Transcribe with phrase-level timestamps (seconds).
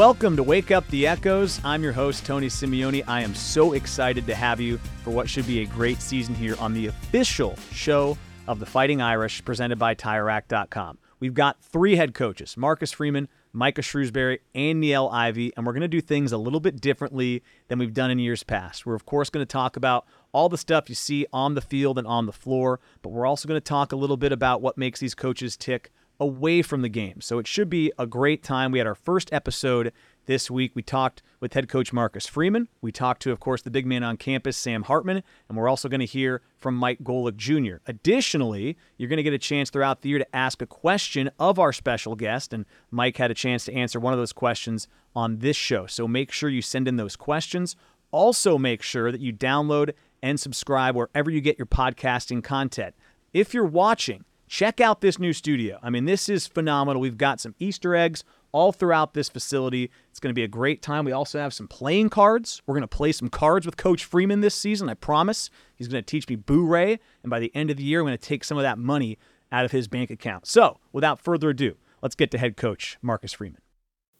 [0.00, 1.60] Welcome to Wake Up the Echoes.
[1.62, 3.04] I'm your host, Tony Simeone.
[3.06, 6.56] I am so excited to have you for what should be a great season here
[6.58, 8.16] on the official show
[8.48, 10.96] of the Fighting Irish presented by TireRack.com.
[11.20, 15.82] We've got three head coaches Marcus Freeman, Micah Shrewsberry, and Niele Ivey, and we're going
[15.82, 18.86] to do things a little bit differently than we've done in years past.
[18.86, 21.98] We're, of course, going to talk about all the stuff you see on the field
[21.98, 24.78] and on the floor, but we're also going to talk a little bit about what
[24.78, 25.90] makes these coaches tick
[26.20, 27.20] away from the game.
[27.20, 28.70] So it should be a great time.
[28.70, 29.92] We had our first episode
[30.26, 30.72] this week.
[30.74, 32.68] We talked with head coach Marcus Freeman.
[32.80, 35.88] We talked to, of course, the big man on campus, Sam Hartman, and we're also
[35.88, 37.78] going to hear from Mike Golic Jr.
[37.86, 41.58] Additionally, you're going to get a chance throughout the year to ask a question of
[41.58, 45.38] our special guest, and Mike had a chance to answer one of those questions on
[45.38, 45.86] this show.
[45.86, 47.74] So make sure you send in those questions.
[48.12, 52.94] Also, make sure that you download and subscribe wherever you get your podcasting content.
[53.32, 55.78] If you're watching, check out this new studio.
[55.80, 57.00] I mean, this is phenomenal.
[57.00, 59.92] We've got some Easter eggs all throughout this facility.
[60.10, 61.04] It's going to be a great time.
[61.04, 62.60] We also have some playing cards.
[62.66, 64.88] We're going to play some cards with Coach Freeman this season.
[64.88, 65.50] I promise.
[65.76, 68.06] He's going to teach me Boo Ray, and by the end of the year, I'm
[68.06, 69.18] going to take some of that money
[69.52, 70.48] out of his bank account.
[70.48, 73.60] So, without further ado, let's get to head coach Marcus Freeman.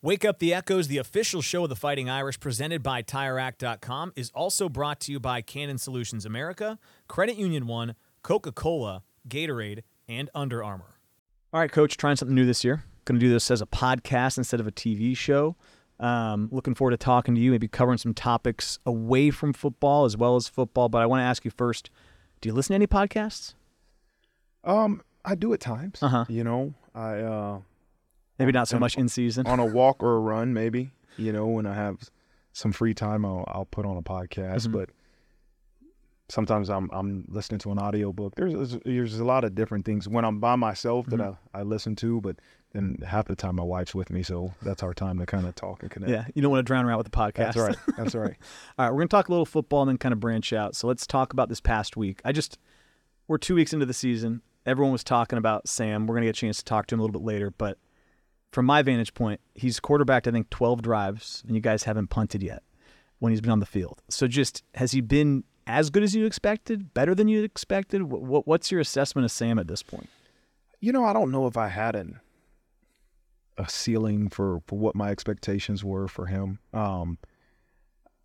[0.00, 4.30] Wake Up the Echoes, the official show of the Fighting Irish, presented by TireRack.com, is
[4.32, 6.78] also brought to you by Canon Solutions America,
[7.08, 10.96] Credit Union One, Coca Cola, Gatorade, and Under Armour.
[11.52, 12.84] All right, Coach, trying something new this year.
[13.04, 15.56] Going to do this as a podcast instead of a TV show.
[16.00, 20.16] Um, looking forward to talking to you, maybe covering some topics away from football as
[20.16, 20.88] well as football.
[20.88, 21.90] But I want to ask you first:
[22.40, 23.54] Do you listen to any podcasts?
[24.64, 26.02] Um, I do at times.
[26.02, 26.24] Uh-huh.
[26.28, 27.58] You know, I uh,
[28.38, 29.46] Maybe not so much in season.
[29.46, 30.90] on a walk or a run, maybe.
[31.18, 32.10] You know, when I have
[32.52, 34.68] some free time, I'll, I'll put on a podcast.
[34.68, 34.72] Mhm.
[34.72, 34.90] But
[36.30, 38.34] sometimes I'm I'm listening to an audiobook.
[38.36, 41.36] There's there's- there's a lot of different things when I'm by myself that Mhm.
[41.52, 42.20] I, I listen to.
[42.20, 42.36] But
[42.72, 45.54] then half the time my wife's with me, so that's our time to kind of
[45.56, 46.10] talk and connect.
[46.12, 47.54] Yeah, you don't want to drown her out with the podcast.
[47.54, 47.76] That's right.
[47.96, 48.36] That's right.
[48.78, 50.76] All right, we're going to talk a little football and then kind of branch out.
[50.76, 52.20] So let's talk about this past week.
[52.24, 52.58] I just,
[53.26, 54.42] we're two weeks into the season.
[54.66, 56.06] Everyone was talking about Sam.
[56.06, 57.50] We're going to get a chance to talk to him a little bit later.
[57.50, 57.78] But
[58.52, 62.40] from my vantage point, he's quarterbacked, I think, 12 drives, and you guys haven't punted
[62.42, 62.62] yet
[63.18, 64.00] when he's been on the field.
[64.08, 66.92] So just, has he been as good as you expected?
[66.94, 68.02] Better than you expected?
[68.02, 70.08] What, what's your assessment of Sam at this point?
[70.80, 72.20] You know, I don't know if I had an
[73.58, 76.58] a ceiling for for what my expectations were for him.
[76.72, 77.18] Um,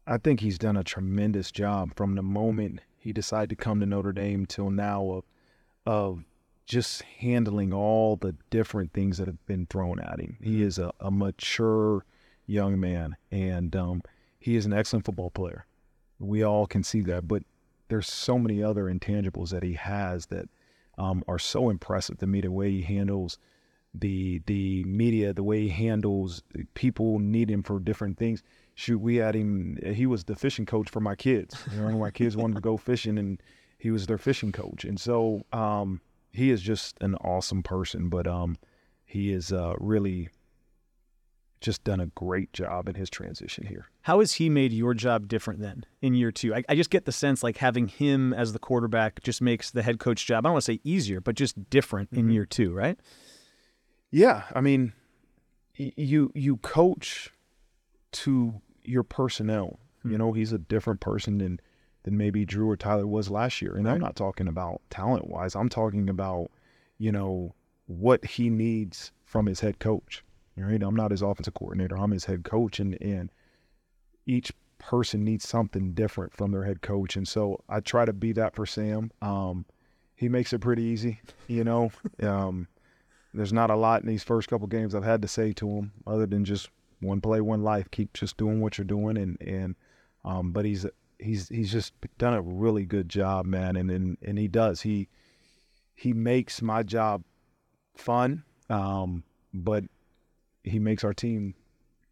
[0.07, 3.85] I think he's done a tremendous job from the moment he decided to come to
[3.85, 5.23] Notre Dame till now of
[5.85, 6.23] of
[6.65, 10.37] just handling all the different things that have been thrown at him.
[10.41, 12.05] He is a, a mature
[12.47, 14.01] young man, and um,
[14.39, 15.65] he is an excellent football player.
[16.19, 17.43] We all can see that, but
[17.87, 20.49] there's so many other intangibles that he has that
[20.97, 22.41] um, are so impressive to me.
[22.41, 23.37] The way he handles
[23.93, 26.43] the the media, the way he handles
[26.73, 28.43] people need him for different things.
[28.75, 29.77] Shoot, we had him.
[29.85, 31.55] He was the fishing coach for my kids.
[31.73, 33.41] You know, my kids wanted to go fishing, and
[33.77, 34.83] he was their fishing coach.
[34.83, 36.01] And so um,
[36.31, 38.09] he is just an awesome person.
[38.09, 38.57] But um,
[39.05, 40.29] he is uh, really
[41.61, 43.87] just done a great job in his transition here.
[44.05, 46.53] How has he made your job different then in year two?
[46.53, 49.81] I, I just get the sense like having him as the quarterback just makes the
[49.81, 52.33] head coach job, I don't want to say easier, but just different in Mhm.
[52.33, 52.99] year two, right?
[54.11, 54.93] Yeah, I mean,
[55.75, 57.31] you you coach
[58.11, 59.79] to your personnel.
[60.03, 60.11] Hmm.
[60.11, 61.59] You know, he's a different person than
[62.03, 63.75] than maybe Drew or Tyler was last year.
[63.75, 65.55] And I'm not talking about talent wise.
[65.55, 66.51] I'm talking about,
[66.99, 67.55] you know,
[67.87, 70.23] what he needs from his head coach.
[70.55, 70.83] Right?
[70.83, 71.97] I'm not his offensive coordinator.
[71.97, 73.31] I'm his head coach, and and
[74.25, 77.15] each person needs something different from their head coach.
[77.15, 79.11] And so I try to be that for Sam.
[79.21, 79.65] Um,
[80.15, 81.19] he makes it pretty easy.
[81.47, 81.91] You know.
[82.23, 82.67] um,
[83.35, 85.91] there's not a lot in these first couple games I've had to say to him
[86.07, 86.69] other than just
[87.01, 87.91] one play, one life.
[87.91, 89.75] Keep just doing what you're doing, and and
[90.23, 90.85] um, but he's
[91.19, 95.09] he's he's just done a really good job, man, and and and he does he
[95.93, 97.23] he makes my job
[97.95, 99.23] fun, um,
[99.53, 99.83] but
[100.63, 101.53] he makes our team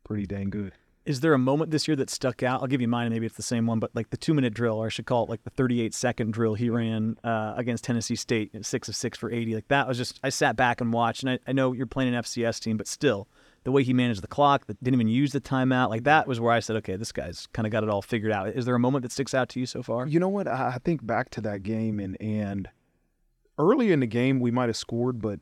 [0.03, 0.73] pretty dang good.
[1.05, 2.61] Is there a moment this year that stuck out?
[2.61, 4.77] I'll give you mine, maybe it's the same one, but like the two minute drill,
[4.77, 8.15] or I should call it like the 38 second drill he ran uh, against Tennessee
[8.15, 9.55] State, six of six for 80.
[9.55, 12.15] Like that was just, I sat back and watched, and I, I know you're playing
[12.15, 13.27] an FCS team, but still,
[13.65, 16.39] the way he managed the clock, that didn't even use the timeout, like that was
[16.39, 18.47] where I said, okay, this guy's kind of got it all figured out.
[18.49, 20.07] Is there a moment that sticks out to you so far?
[20.07, 20.47] You know what?
[20.47, 22.69] I I think back to that game and and
[23.57, 25.39] early in the game we might have scored, but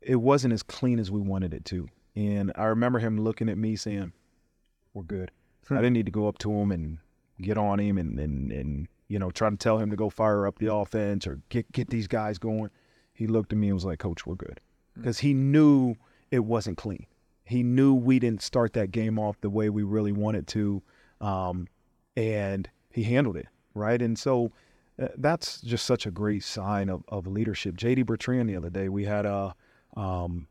[0.00, 1.88] it wasn't as clean as we wanted it to.
[2.16, 4.12] And I remember him looking at me saying,
[4.94, 5.30] "We're good."
[5.70, 6.98] I didn't need to go up to him and
[7.40, 10.46] get on him and and and you know try to tell him to go fire
[10.46, 12.70] up the offense or get get these guys going.
[13.12, 14.60] He looked at me and was like, "Coach, we're good,"
[14.94, 15.96] because he knew
[16.30, 17.06] it wasn't clean.
[17.44, 20.82] he knew we didn't start that game off the way we really wanted to,
[21.20, 21.68] um,
[22.16, 24.00] and he handled it right.
[24.00, 24.50] And so
[25.00, 27.76] uh, that's just such a great sign of, of leadership.
[27.76, 29.54] JD Bertrand the other day, we had a
[29.96, 30.46] um,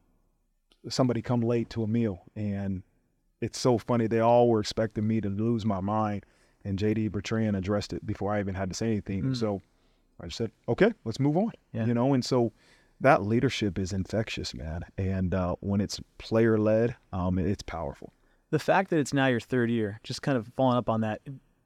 [0.89, 2.83] somebody come late to a meal, and
[3.43, 4.07] it's so funny.
[4.07, 6.25] They all were expecting me to lose my mind,
[6.63, 9.23] and JD Bertrand addressed it before I even had to say anything.
[9.23, 9.35] Mm.
[9.35, 9.61] So
[10.21, 11.85] I just said, "Okay, let's move on." Yeah.
[11.85, 12.53] You know, and so
[13.01, 14.83] that leadership is infectious, man.
[14.97, 18.13] And uh, when it's player led, um, it's powerful.
[18.51, 21.19] The fact that it's now your third year, just kind of following up on that,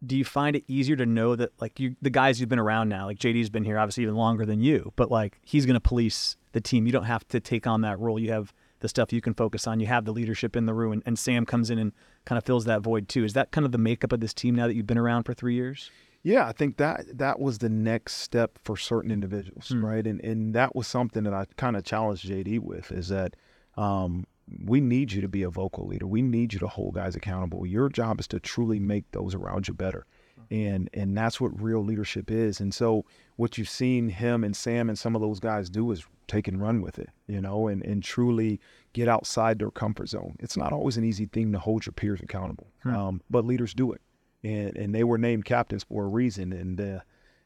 [0.03, 2.89] do you find it easier to know that like you the guys you've been around
[2.89, 5.79] now, like JD's been here obviously even longer than you, but like he's going to
[5.79, 6.87] police the team.
[6.87, 8.17] You don't have to take on that role.
[8.17, 9.79] You have the stuff you can focus on.
[9.79, 11.91] You have the leadership in the room, and, and Sam comes in and
[12.25, 13.23] kind of fills that void too.
[13.23, 15.33] Is that kind of the makeup of this team now that you've been around for
[15.33, 15.89] three years?
[16.23, 19.85] Yeah, I think that that was the next step for certain individuals, Hmm.
[19.85, 20.05] right?
[20.05, 23.35] And and that was something that I kind of challenged JD with is that
[23.77, 24.25] um,
[24.65, 26.07] we need you to be a vocal leader.
[26.07, 27.65] We need you to hold guys accountable.
[27.65, 30.05] Your job is to truly make those around you better.
[30.49, 32.59] And and that's what real leadership is.
[32.59, 33.05] And so
[33.35, 36.61] what you've seen him and Sam and some of those guys do is take and
[36.61, 38.59] run with it, you know, and, and truly
[38.93, 40.35] get outside their comfort zone.
[40.39, 43.91] It's not always an easy thing to hold your peers accountable, um, but leaders do
[43.91, 44.01] it
[44.43, 46.53] and and they were named captains for a reason.
[46.53, 46.99] And uh,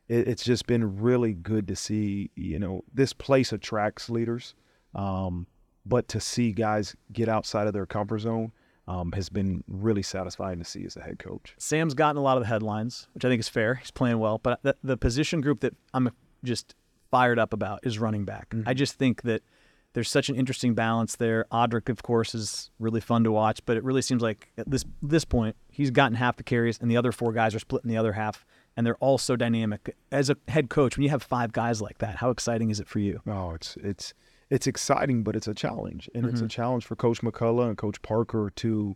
[0.07, 2.31] it, it's just been really good to see.
[2.35, 4.55] You know, this place attracts leaders,
[4.95, 5.47] um,
[5.85, 8.51] but to see guys get outside of their comfort zone
[8.87, 11.53] um, has been really satisfying to see as a head coach.
[11.57, 13.75] Sam's gotten a lot of the headlines, which I think is fair.
[13.75, 16.09] He's playing well, but the, the position group that I'm
[16.43, 16.75] just
[17.09, 18.53] fired up about is running back.
[18.65, 19.43] I just think that
[19.93, 21.45] there's such an interesting balance there.
[21.51, 24.85] Audric, of course, is really fun to watch, but it really seems like at this
[25.01, 27.97] this point he's gotten half the carries, and the other four guys are splitting the
[27.97, 28.45] other half,
[28.77, 29.95] and they're all so dynamic.
[30.11, 32.87] As a head coach, when you have five guys like that, how exciting is it
[32.87, 33.21] for you?
[33.27, 34.13] Oh, it's it's
[34.51, 38.01] it's exciting, but it's a challenge, and it's a challenge for Coach McCullough and Coach
[38.01, 38.95] Parker to.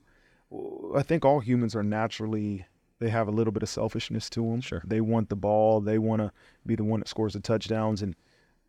[0.94, 2.66] I think all humans are naturally
[3.00, 4.62] they have a little bit of selfishness to them.
[4.62, 4.84] Sure.
[4.86, 6.32] they want the ball, they want to
[6.66, 8.16] be the one that scores the touchdowns, and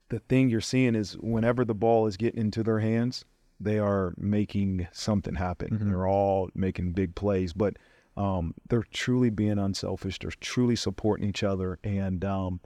[0.08, 3.24] the thing you're seeing is whenever the ball is getting into their hands,
[3.58, 5.88] they are making something happen.
[5.88, 7.76] They're all making big plays, but
[8.16, 10.18] um, they're truly being unselfish.
[10.18, 12.60] They're truly supporting each other, and um,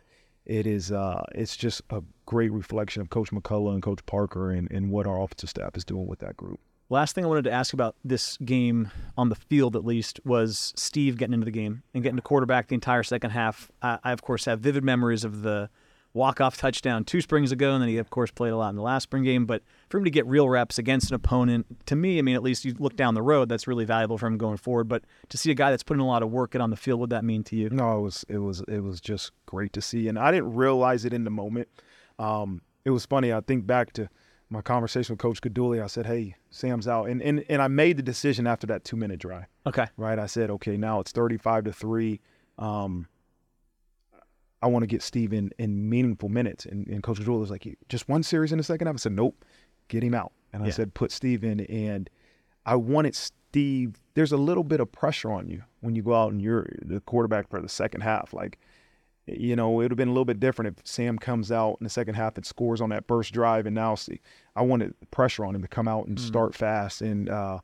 [0.45, 4.71] it is uh, it's just a great reflection of Coach McCullough and Coach Parker and,
[4.71, 6.61] and what our offensive staff is doing with that group.
[6.89, 10.73] Last thing I wanted to ask about this game on the field, at least, was
[10.77, 13.73] Steve getting into the game and getting to quarterback the entire second half.
[13.83, 15.71] I, I of course, have vivid memories of the
[16.13, 18.83] walk-off touchdown two springs ago, and then he, of course, played a lot in the
[18.83, 19.45] last spring game.
[19.45, 22.45] But for him to get real reps against an opponent, to me, I mean, at
[22.45, 24.89] least you look down the road, that's really valuable for him going forward.
[24.89, 27.01] But to see a guy that's putting a lot of work in on the field,
[27.01, 27.71] what that mean to you?
[27.71, 31.05] No, it was it was it was just great to see, and I didn't realize
[31.05, 31.69] it in the moment.
[32.21, 33.33] Um, it was funny.
[33.33, 34.09] I think back to
[34.49, 35.83] my conversation with Coach Guidugli.
[35.83, 38.97] I said, "Hey, Sam's out," and and and I made the decision after that two
[38.97, 39.45] minute drive.
[39.67, 39.87] Okay.
[39.97, 40.19] right?
[40.19, 42.21] I said, okay, now it's 35 to 3.
[42.59, 43.07] Um,
[44.63, 46.67] I want to get Steve in, in meaningful minutes.
[46.67, 48.97] And, and Coach Jewell was like, just one series in the second half?
[48.97, 49.45] I said, nope,
[49.89, 50.33] get him out.
[50.53, 50.73] And I Yeah.
[50.73, 51.61] said, put Steve in.
[51.61, 52.11] And
[52.67, 56.33] I wanted Steve, there's a little bit of pressure on you when you go out
[56.33, 58.33] and you're the quarterback for the second half.
[58.35, 58.59] Like,
[59.39, 61.85] you know, it would have been a little bit different if Sam comes out in
[61.85, 63.67] the second half and scores on that first drive.
[63.67, 64.21] And now, see,
[64.57, 67.03] I wanted pressure on him to come out and start fast.
[67.03, 67.61] And, uh,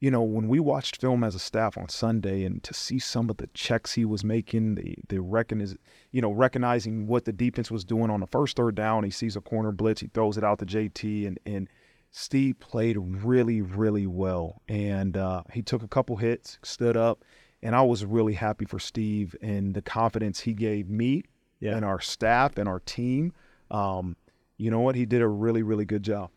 [0.00, 3.30] you know, when we watched film as a staff on Sunday and to see some
[3.30, 5.76] of the checks he was making, the the recognize,
[6.12, 9.34] you know, recognizing what the defense was doing on the first third down, he sees
[9.34, 11.68] a corner blitz, he throws it out to JT, and and
[12.10, 17.24] Steve played really really well, and uh, he took a couple hits, stood up,
[17.64, 21.24] and I was really happy for Steve and the confidence he gave me
[21.58, 21.74] Yeah.
[21.76, 23.32] and our staff and our team.
[23.70, 24.16] Um,
[24.58, 24.94] you know what?
[24.94, 26.30] He did a really really good job.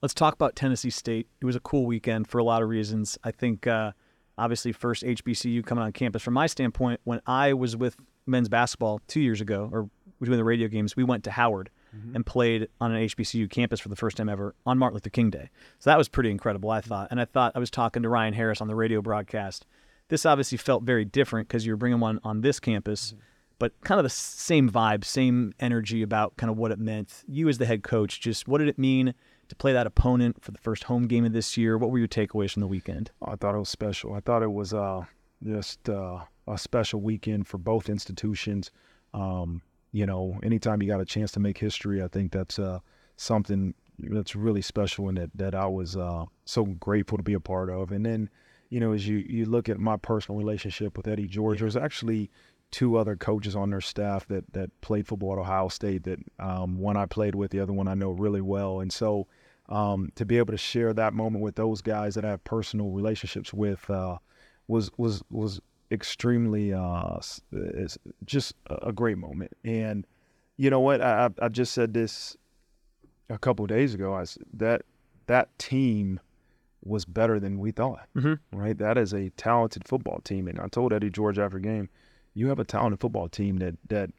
[0.00, 1.26] Let's talk about Tennessee State.
[1.40, 3.18] It was a cool weekend for a lot of reasons.
[3.24, 3.92] I think, uh,
[4.38, 6.22] obviously, first HBCU coming on campus.
[6.22, 9.90] From my standpoint, when I was with men's basketball two years ago, or
[10.22, 11.70] doing the radio games, we went to Howard
[12.14, 15.30] and played on an HBCU campus for the first time ever on Martin Luther King
[15.30, 15.48] Day.
[15.80, 17.08] So that was pretty incredible, I thought.
[17.10, 19.66] And I thought I was talking to Ryan Harris on the radio broadcast.
[20.08, 23.14] This obviously felt very different because you were bringing one on this campus
[23.58, 27.24] but kind of the same vibe, same energy about kind of what it meant.
[27.26, 29.14] You as the head coach, just what did it mean
[29.48, 31.76] to play that opponent for the first home game of this year?
[31.76, 33.10] What were your takeaways from the weekend?
[33.22, 34.14] I thought it was special.
[34.14, 35.04] I thought it was uh,
[35.44, 38.70] just uh, a special weekend for both institutions.
[39.12, 42.78] Um, you know, anytime you got a chance to make history, I think that's uh,
[43.16, 47.40] something that's really special and that, that I was uh, so grateful to be a
[47.40, 47.90] part of.
[47.90, 48.30] And then,
[48.70, 52.30] you know, as you, you look at my personal relationship with Eddie George, there's actually
[52.70, 56.78] two other coaches on their staff that, that played football at Ohio State that um,
[56.78, 58.80] one I played with, the other one I know really well.
[58.80, 59.26] And so
[59.68, 62.90] um, to be able to share that moment with those guys that I have personal
[62.90, 64.18] relationships with uh,
[64.66, 65.60] was was was
[65.90, 67.18] extremely uh,
[68.24, 69.52] just a great moment.
[69.64, 70.06] And
[70.56, 71.00] you know what?
[71.00, 72.36] I I just said this
[73.28, 74.14] a couple days ago.
[74.14, 74.82] I that
[75.26, 76.20] that team
[76.88, 78.08] was better than we thought.
[78.16, 78.58] Mm-hmm.
[78.58, 78.76] Right?
[78.78, 80.48] That is a talented football team.
[80.48, 81.88] And I told Eddie George after game,
[82.34, 84.10] you have a talented football team that that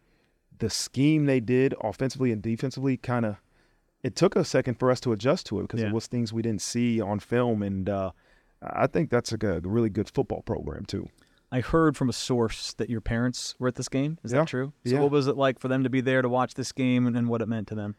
[0.60, 3.38] the scheme they did offensively and defensively kind of
[4.04, 5.88] it took a second for us to adjust to it because Yeah.
[5.88, 8.12] it was things we didn't see on film and uh,
[8.62, 11.08] I think that's a good, really good football program too.
[11.52, 14.20] I heard from a source that your parents were at this game.
[14.24, 14.40] Is Yeah.
[14.40, 14.74] that true?
[14.86, 15.00] So Yeah.
[15.02, 17.28] what was it like for them to be there to watch this game and, and
[17.30, 17.96] what it meant to them?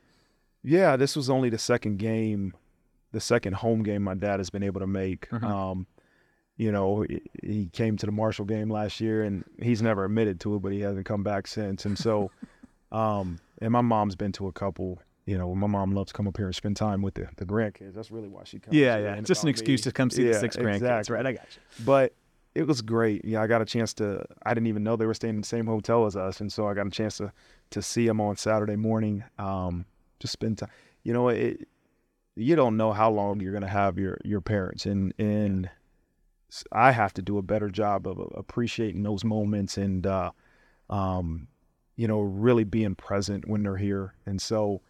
[0.62, 2.52] Yeah, this was only the second game,
[3.12, 5.28] the second home game my dad has been able to make.
[5.30, 5.42] Mhm.
[5.44, 5.86] Um,
[6.56, 7.04] you know,
[7.42, 10.72] he- came to the Marshall game last year, and he's never admitted to it, but
[10.72, 11.84] he hasn't come back since.
[11.86, 12.30] And so,
[12.92, 15.00] um, and my mom's been to a couple.
[15.26, 17.44] You know, my mom loves to come up here and spend time with the, the
[17.46, 17.94] grandkids.
[17.94, 18.74] That's really why she comes.
[18.76, 19.14] Yeah, yeah.
[19.14, 19.84] learn Just an excuse me.
[19.84, 21.14] to come see the Yeah, six grandkids, exactly.
[21.14, 21.26] right?
[21.26, 21.84] I got you.
[21.84, 22.14] But
[22.54, 23.24] it was great.
[23.24, 24.24] Yeah, I got a chance to.
[24.44, 26.66] I didn't even know they were staying in the same hotel as us, and so
[26.66, 27.32] I got a chance to
[27.70, 29.22] to see them on Saturday morning.
[29.38, 29.84] Um,
[30.18, 30.70] just spend time.
[31.04, 31.68] You know, it.
[32.40, 35.70] You don't know how long you're gonna have your your parents, and and
[36.72, 40.32] I have to do a better job of appreciating those moments and, uh,
[40.88, 41.46] um,
[41.94, 44.14] you know, really being present when they're here.
[44.26, 44.80] And so,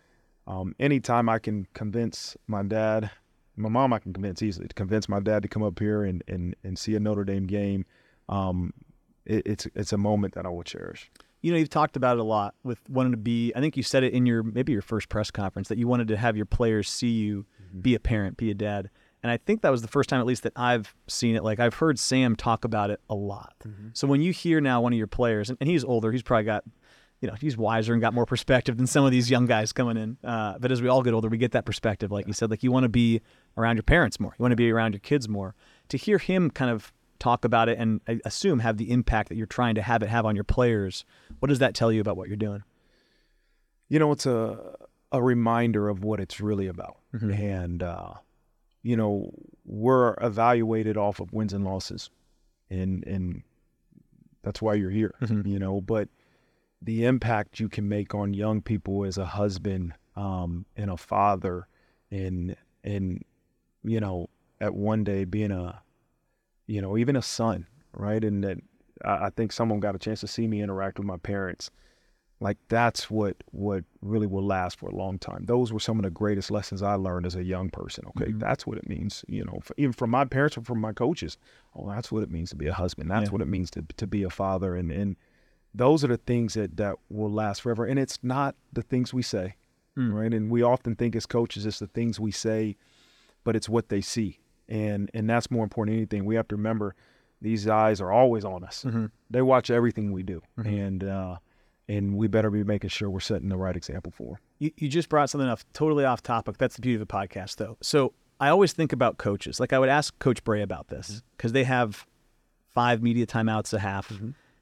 [0.47, 3.11] um, anytime I can convince my dad
[3.57, 6.23] my mom I can convince easily to convince my dad to come up here and
[6.27, 7.85] and, and see a Notre Dame game.
[8.29, 8.73] Um,
[9.25, 11.11] it, it's it's a moment that I will cherish.
[11.43, 13.53] You know, you've talked about it a lot with wanting to be.
[13.57, 16.09] I think you said it in your maybe your first press conference that you wanted
[16.09, 17.47] to have your players see you
[17.81, 18.91] be a parent, be a dad.
[19.23, 21.45] And I think that was the first time, at least, that I've seen it.
[21.45, 23.55] Like I've heard Sam talk about it a lot.
[23.93, 26.45] So when you hear now one of your players, and, and he's older, he's probably
[26.45, 26.65] got,
[27.21, 29.99] you know, he's wiser and got more perspective than some of these young guys coming
[29.99, 30.17] in.
[30.25, 32.11] Uh, but as we all get older, we get that perspective.
[32.11, 33.21] Like you said, like you want to be
[33.59, 35.55] around your parents more, you want to be around your kids more.
[35.89, 39.37] To hear him kind of talk about it and I assume have the impact that
[39.37, 41.05] you're trying to have it have on your players,
[41.39, 42.65] what does that tell you about what you're doing?
[43.89, 44.75] You know, it's a
[45.13, 48.15] a reminder of what it's really about, and uh,
[48.83, 49.33] you know,
[49.65, 52.11] we're evaluated off of wins and losses,
[52.71, 53.43] and and
[54.43, 55.15] that's why you're here.
[55.21, 55.47] Mhm.
[55.47, 56.09] You know, but
[56.81, 61.67] the impact you can make on young people as a husband um, and a father,
[62.11, 63.25] and and
[63.83, 64.29] you know,
[64.61, 65.83] at one day being a,
[66.71, 68.23] you know, even a son, right?
[68.23, 68.59] And that
[69.05, 71.71] I, think someone got a chance to see me interact with my parents.
[72.39, 75.45] Like that's what what really will last for a long time.
[75.47, 78.05] Those were some of the greatest lessons I learned as a young person.
[78.11, 78.41] Okay, Mhm.
[78.41, 79.25] that's what it means.
[79.29, 81.37] You know, for, even from my parents or from my coaches.
[81.75, 83.11] Oh, that's what it means to be a husband.
[83.11, 83.33] That's Yeah.
[83.33, 84.75] what it means to to be a father.
[84.75, 85.17] And and
[85.75, 87.85] those are the things that that will last forever.
[87.85, 89.57] And it's not the things we say,
[89.99, 90.15] Mm.
[90.15, 90.33] right?
[90.33, 92.77] And we often think as coaches, it's the things we say,
[93.45, 94.39] but it's what they see.
[94.71, 96.25] And and that's more important than anything.
[96.25, 96.95] We have to remember
[97.43, 98.85] these eyes are always on us.
[98.87, 99.07] Mm-hmm.
[99.31, 100.87] They watch everything we do, Mhm.
[100.87, 101.37] and uh,
[101.89, 104.39] and we better be making sure we're setting the right example for.
[104.61, 106.59] You, you just brought something off totally off topic.
[106.59, 107.77] That's the beauty of a podcast, though.
[107.83, 109.59] So I always think about coaches.
[109.59, 112.07] Like I would ask Coach Bray about this because they have
[112.69, 114.13] five media timeouts a half.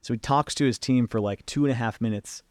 [0.01, 2.43] So he talks to his team for like two and a half minutes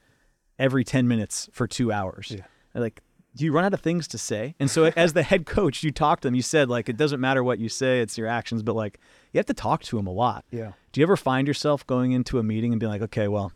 [0.60, 2.32] every 10 minutes for two hours.
[2.36, 2.44] Yeah.
[2.76, 3.02] Like,
[3.38, 4.56] do you run out of things to say?
[4.60, 6.36] And so as the head coach, you talk to them.
[6.36, 9.00] You said, like, it doesn't matter what you say, it's your actions, but like,
[9.32, 10.44] you have to talk to them a lot.
[10.52, 10.72] Yeah.
[10.92, 13.52] Do you ever find yourself going into a meeting and being like, okay, well,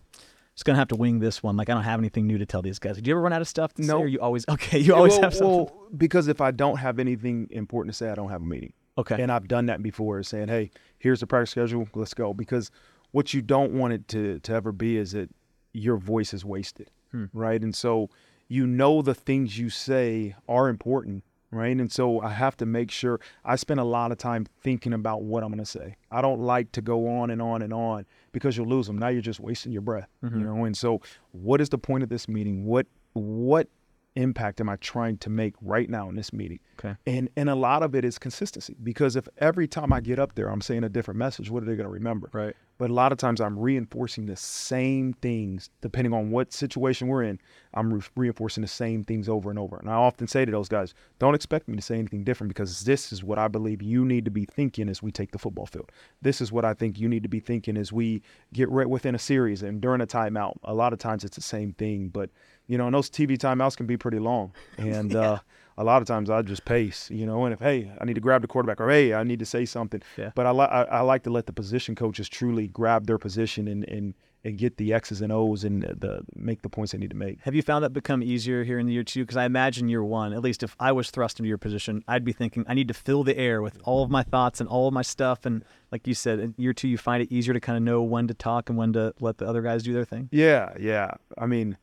[0.54, 1.58] just gonna have to wing this one.
[1.58, 2.98] Like I don't have anything new to tell these guys.
[3.02, 3.88] Do you ever run out of stuff to say?
[3.88, 4.00] No.
[4.00, 4.78] Or you always okay.
[4.80, 5.50] You always well, have something.
[5.50, 8.74] well, because if I don't have anything important to say, I don't have a meeting.
[8.98, 9.22] okay.
[9.22, 10.70] And I've done that before, saying, "Hey,
[11.00, 11.88] here's the practice schedule.
[11.96, 12.70] Let's go." Because
[13.12, 15.30] what you don't want it to to ever be is that
[15.74, 17.26] your voice is wasted, Hmm.
[17.34, 17.62] right?
[17.62, 18.10] And so
[18.51, 21.75] you know the things you say are important, right?
[21.77, 25.24] And so I have to make sure I spend a lot of time thinking about
[25.24, 25.96] what I'm going to say.
[26.12, 28.98] I don't like to go on and on and on because you'll lose them.
[28.98, 30.39] Now you're just wasting your breath, Mhm.
[30.39, 30.65] you know.
[30.65, 31.00] And so,
[31.31, 32.65] what is the point of this meeting?
[32.65, 33.67] What what
[34.15, 36.60] impact am I trying to make right now in this meeting?
[36.77, 36.96] Okay.
[37.08, 40.36] And and a lot of it is consistency because if every time I get up
[40.36, 42.29] there I'm saying a different message, what are they going to remember?
[42.34, 42.55] Right.
[42.82, 47.22] But a lot of times I'm reinforcing the same things depending on what situation we're
[47.22, 47.40] in.
[47.76, 49.78] I'm re- reinforcing the same things over and over.
[49.78, 52.84] And I often say to those guys, don't expect me to say anything different because
[52.84, 55.68] this is what I believe you need to be thinking as we take the football
[55.68, 55.92] field.
[56.24, 59.14] This is what I think you need to be thinking as we get right within
[59.14, 60.58] a series and during a timeout.
[60.64, 62.32] A lot of times it's the same thing, but
[62.66, 64.54] you know, and those TV timeouts can be pretty long.
[64.80, 65.38] And uh,
[65.78, 68.22] a lot of times I just pace, you know, and if, hey, I need to
[68.22, 70.01] grab the quarterback or, hey, I need to say something.
[70.18, 70.32] Yeah.
[70.36, 73.68] But I, li- I, I like to let the position coaches truly grab their position
[73.68, 74.13] and, and,
[74.44, 77.16] and get the X's and O's and the, the make the points they need to
[77.16, 77.40] make.
[77.42, 79.22] Have you found that become easier here in the year two?
[79.22, 82.25] Because I imagine year one, at least if I was thrust into your position, I'd
[82.25, 84.88] be thinking I need to fill the air with all of my thoughts and all
[84.88, 85.46] of my stuff.
[85.46, 88.01] And like you said, in year two, you find it easier to kind of know
[88.01, 90.28] when to talk and when to let the other guys do their thing.
[90.32, 91.12] Yeah, yeah.
[91.38, 91.78] I mean,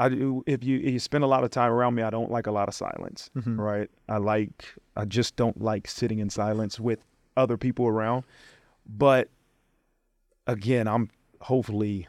[0.00, 0.42] I do.
[0.46, 2.50] If you if you spend a lot of time around me, I don't like a
[2.52, 3.30] lot of silence.
[3.36, 3.58] Mhm.
[3.58, 3.90] Right.
[4.08, 4.74] I like.
[4.96, 7.04] I just don't like sitting in silence with
[7.36, 8.24] other people around.
[8.86, 9.28] But
[10.46, 11.10] again, I'm
[11.42, 12.08] hopefully.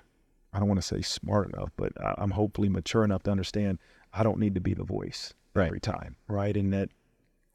[0.54, 3.80] I don't want to say smart enough, but I'm hopefully mature enough to understand
[4.14, 5.68] I don't need to be the voice Right.
[5.68, 6.58] every time, right?
[6.58, 6.90] And that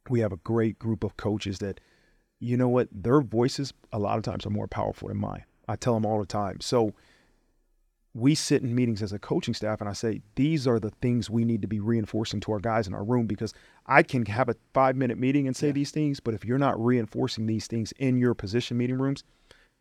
[0.08, 1.78] we have a great group of coaches that,
[2.40, 5.44] you know what, their voices a lot of times are more powerful than mine.
[5.68, 6.60] I tell them all the time.
[6.62, 6.94] So
[8.16, 11.28] we sit in meetings as a coaching staff and I say, these are the things
[11.28, 13.52] we need to be reinforcing to our guys in our room because
[13.84, 16.82] I can have a five minute meeting and say these things, but if you're not
[16.82, 19.22] reinforcing these things in your position meeting rooms,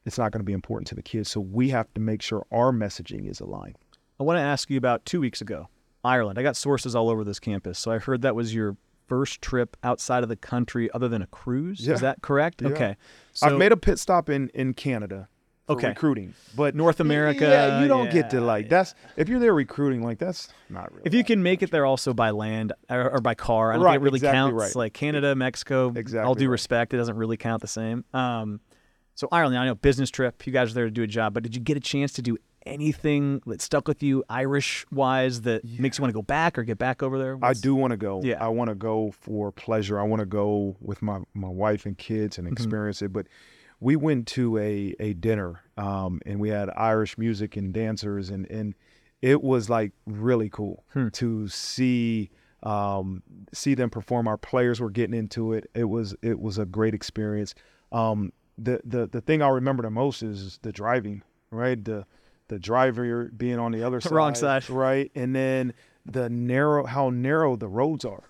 [0.06, 1.32] it's not going to be important to the kids.
[1.32, 3.78] So we have to make sure our messaging is aligned.
[4.20, 5.70] I want to ask you about two weeks ago,
[6.04, 6.38] Ireland.
[6.38, 8.76] I got sources all over this campus, so I heard that was your
[9.08, 11.88] first trip outside of the country other than a cruise.
[11.88, 11.94] Yeah.
[11.94, 12.62] Is that correct?
[12.62, 12.70] Yeah.
[12.70, 12.98] Okay.
[13.32, 15.30] So I've made a pit stop in in Canada
[15.68, 15.88] Okay.
[15.90, 17.42] recruiting, but North America.
[17.46, 18.70] yeah, you don't get to like yeah.
[18.70, 21.04] that's if you're there recruiting, like that's not really.
[21.06, 23.84] If you can make it there also by land or, or by car, I don't
[23.84, 24.62] Right, think it really exactly counts.
[24.62, 24.76] right.
[24.76, 26.28] Like Canada, Mexico, exactly.
[26.28, 26.52] all due right.
[26.52, 28.06] respect, it doesn't really count the same.
[28.14, 28.60] Um,
[29.16, 30.46] so Ireland, I know business trip.
[30.46, 32.22] You guys are there to do a job, but did you get a chance to
[32.22, 36.58] do anything that stuck with you, Irish wise, that makes you want to go back
[36.58, 37.38] or get back over there?
[37.42, 38.22] I do want to go.
[38.24, 38.44] Yeah.
[38.44, 40.00] I want to go for pleasure.
[40.00, 42.48] I want to go with my, my wife and kids Mm-hmm.
[42.48, 43.14] and experience it.
[43.14, 43.28] But
[43.86, 48.50] we went to a, a dinner um, and we had Irish music and dancers and,
[48.50, 48.74] and
[49.22, 51.10] it was like really cool Hmm.
[51.22, 52.30] to see
[52.64, 53.22] um,
[53.54, 54.28] see them perform.
[54.28, 55.70] Our players were getting into it.
[55.76, 57.54] It was it was a great experience.
[57.92, 61.84] Um, the the the thing I remember the most is the driving, right?
[61.84, 62.06] The
[62.48, 64.68] the driver being on the other side, Wrong side.
[64.70, 65.12] right?
[65.16, 65.74] And then
[66.06, 68.24] the narrow how narrow the roads are.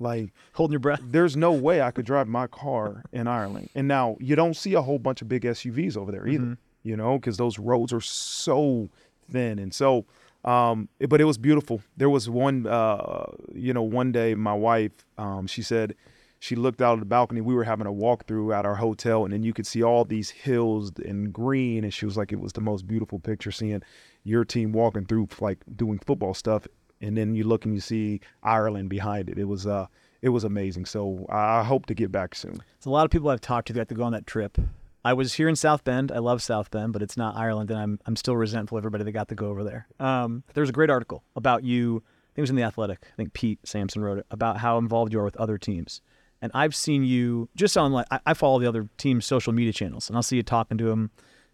[0.00, 1.00] Like holding your breath.
[1.04, 3.70] there's no way I could drive my car in Ireland.
[3.74, 6.58] And now you don't see a whole bunch of big SUVs over there either, Mhm.
[6.82, 8.88] you know, because those roads are so
[9.30, 9.58] thin.
[9.60, 10.04] And so,
[10.44, 11.80] um, it- but it was beautiful.
[11.96, 15.94] There was one, uh, you know, one day my wife, um, she said
[16.40, 17.40] she looked out of the balcony.
[17.40, 20.28] We were having a walkthrough at our hotel, and then you could see all these
[20.30, 21.84] hills and green.
[21.84, 23.82] And she was like, it was the most beautiful picture seeing
[24.24, 26.66] your team walking through, like doing football stuff.
[27.04, 29.38] And then you look and you see Ireland behind it.
[29.38, 29.86] It was, uh,
[30.22, 30.86] it was amazing.
[30.86, 32.62] So I hope to get back soon.
[32.80, 34.58] So a lot of people I've talked to that have to go on that trip.
[35.04, 36.10] I was here in South Bend.
[36.10, 39.04] I love South Bend, but it's not Ireland, and I'm I'm still resentful of everybody
[39.04, 39.86] that got to go over there.
[40.00, 41.96] Um, there's a great article about you.
[41.98, 43.00] I think it was in the Athletic.
[43.02, 46.00] I think Pete Sampson wrote it about how involved you are with other teams.
[46.40, 49.74] And I've seen you just on like I, I follow the other teams' social media
[49.74, 51.10] channels, and I'll see you talking to them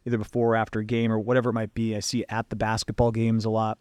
[0.07, 1.97] either before or after a game or whatever it might be.
[1.97, 3.79] I see you at the basketball games a lot.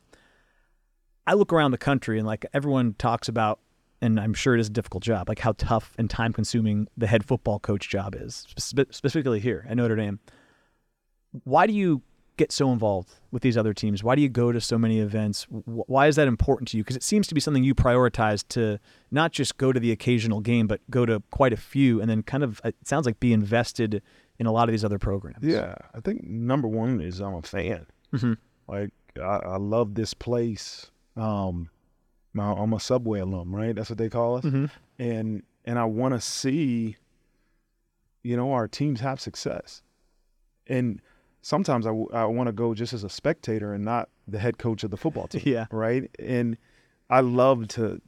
[1.30, 3.60] I look around the country and like everyone talks about,
[4.02, 7.06] and I'm sure it is a difficult job, like how tough and time consuming the
[7.08, 10.20] head football coach job is, spe- specifically here at Notre Dame.
[11.44, 12.02] Why do you
[12.38, 14.04] get so involved with these other teams?
[14.04, 15.44] Why do you go to so many events?
[15.44, 16.84] Wh- Why is that important to you?
[16.84, 18.80] Because it seems to be something you prioritize to
[19.12, 22.24] not just go to the occasional game, but go to quite a few and then
[22.24, 24.02] kind of, it sounds like be invested
[24.40, 25.44] in a lot of these other programs.
[25.46, 27.86] Yeah, I think number one is I'm a fan.
[28.14, 28.38] Mhm.
[28.68, 30.90] Like I, I love this place.
[31.16, 31.70] Um,
[32.34, 33.76] my, I'm a Subway alum, right?
[33.76, 34.46] That's what they call us.
[34.46, 34.70] Mhm.
[34.98, 36.96] And and I want to see,
[38.24, 39.82] you know, our teams have success.
[40.68, 41.02] And
[41.42, 44.58] sometimes I, w- I want to go just as a spectator and not the head
[44.58, 45.42] coach of the football team.
[45.46, 45.66] Yeah.
[45.72, 46.10] Right.
[46.20, 46.58] And
[47.10, 48.02] I love to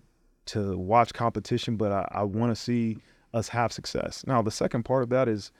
[0.47, 2.97] to watch competition, but I, I want to see
[3.33, 4.23] us have success.
[4.27, 5.51] Now, the second part of that is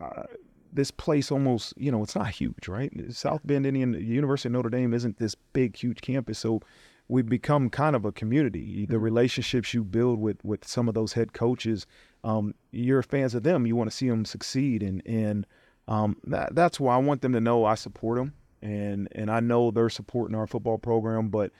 [0.00, 0.24] uh,
[0.72, 2.90] this place almost, you know, it's not huge, right?
[3.14, 6.38] South Bend, Indian University of Notre Dame isn't this big, huge campus.
[6.38, 6.60] So
[7.10, 8.86] we've become kind of a community.
[8.86, 11.86] The relationships you build with with some of those head coaches,
[12.24, 13.66] um, you're fans of them.
[13.66, 15.46] You want to see them succeed, and and
[15.88, 19.40] um, that, that's why I want them to know I support them, and and I
[19.40, 21.50] know they're supporting our football program, but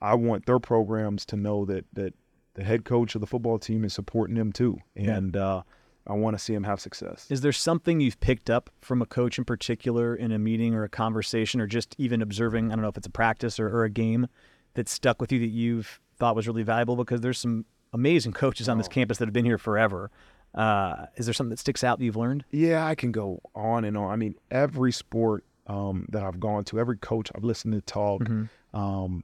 [0.00, 2.14] I want their programs to know that that
[2.54, 5.16] the head coach of the football team is supporting them too, Yeah.
[5.16, 5.62] and uh,
[6.06, 7.26] I want to see them have success.
[7.30, 10.82] Is there something you've picked up from a coach in particular in a meeting or
[10.82, 12.70] a conversation or just even observing?
[12.70, 14.26] I don't know if it's a practice or, or a game
[14.74, 18.68] that stuck with you that you've thought was really valuable because there's some amazing coaches
[18.68, 18.90] on this Oh.
[18.90, 20.10] campus that have been here forever.
[20.54, 22.44] Uh, is there something that sticks out that you've learned?
[22.50, 24.10] Yeah, I can go on and on.
[24.10, 28.22] I mean, every sport um, that I've gone to, every coach I've listened to talk,
[28.74, 29.22] um,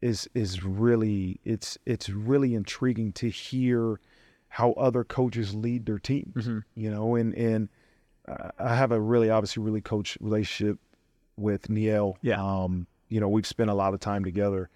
[0.00, 3.98] is is really it's it's really intriguing to hear
[4.48, 6.46] how other coaches lead their teams.
[6.46, 6.62] Mhm.
[6.76, 7.68] You know, and and
[8.28, 10.78] uh, I have a really obviously really coach relationship
[11.36, 12.14] with Niele.
[12.22, 12.40] Yeah.
[12.40, 14.68] Um, you know, we've spent a lot of time together,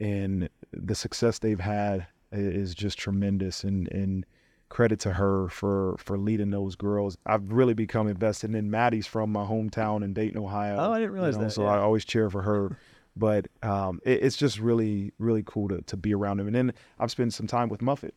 [0.00, 3.64] and the success they've had is just tremendous.
[3.64, 4.26] And and
[4.68, 7.18] credit to her for for leading those girls.
[7.26, 10.76] I've really become invested in Maddie's from my hometown in Dayton, Ohio.
[10.78, 11.72] Oh, I didn't you realize know, that, So yeah.
[11.72, 12.78] I always cheer for her.
[13.14, 16.46] But um, it, it's just really, really cool to, to be around him.
[16.46, 18.14] And then I've spent some time with Muffet.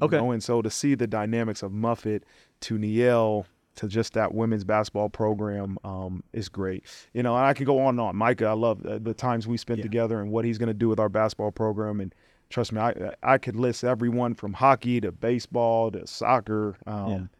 [0.00, 0.16] you Okay.
[0.16, 2.22] know, and so to see the dynamics of Muffet
[2.60, 3.46] to Niele
[3.78, 6.84] to just that women's basketball program um, is great.
[7.12, 8.16] You know, and I can go on and on.
[8.16, 9.84] Micah, I love the, the times we spent Yeah.
[9.84, 12.00] together and what he's going to do with our basketball program.
[12.00, 12.14] And
[12.50, 16.76] trust me, I I could list everyone from hockey to baseball to soccer.
[16.86, 17.30] Um,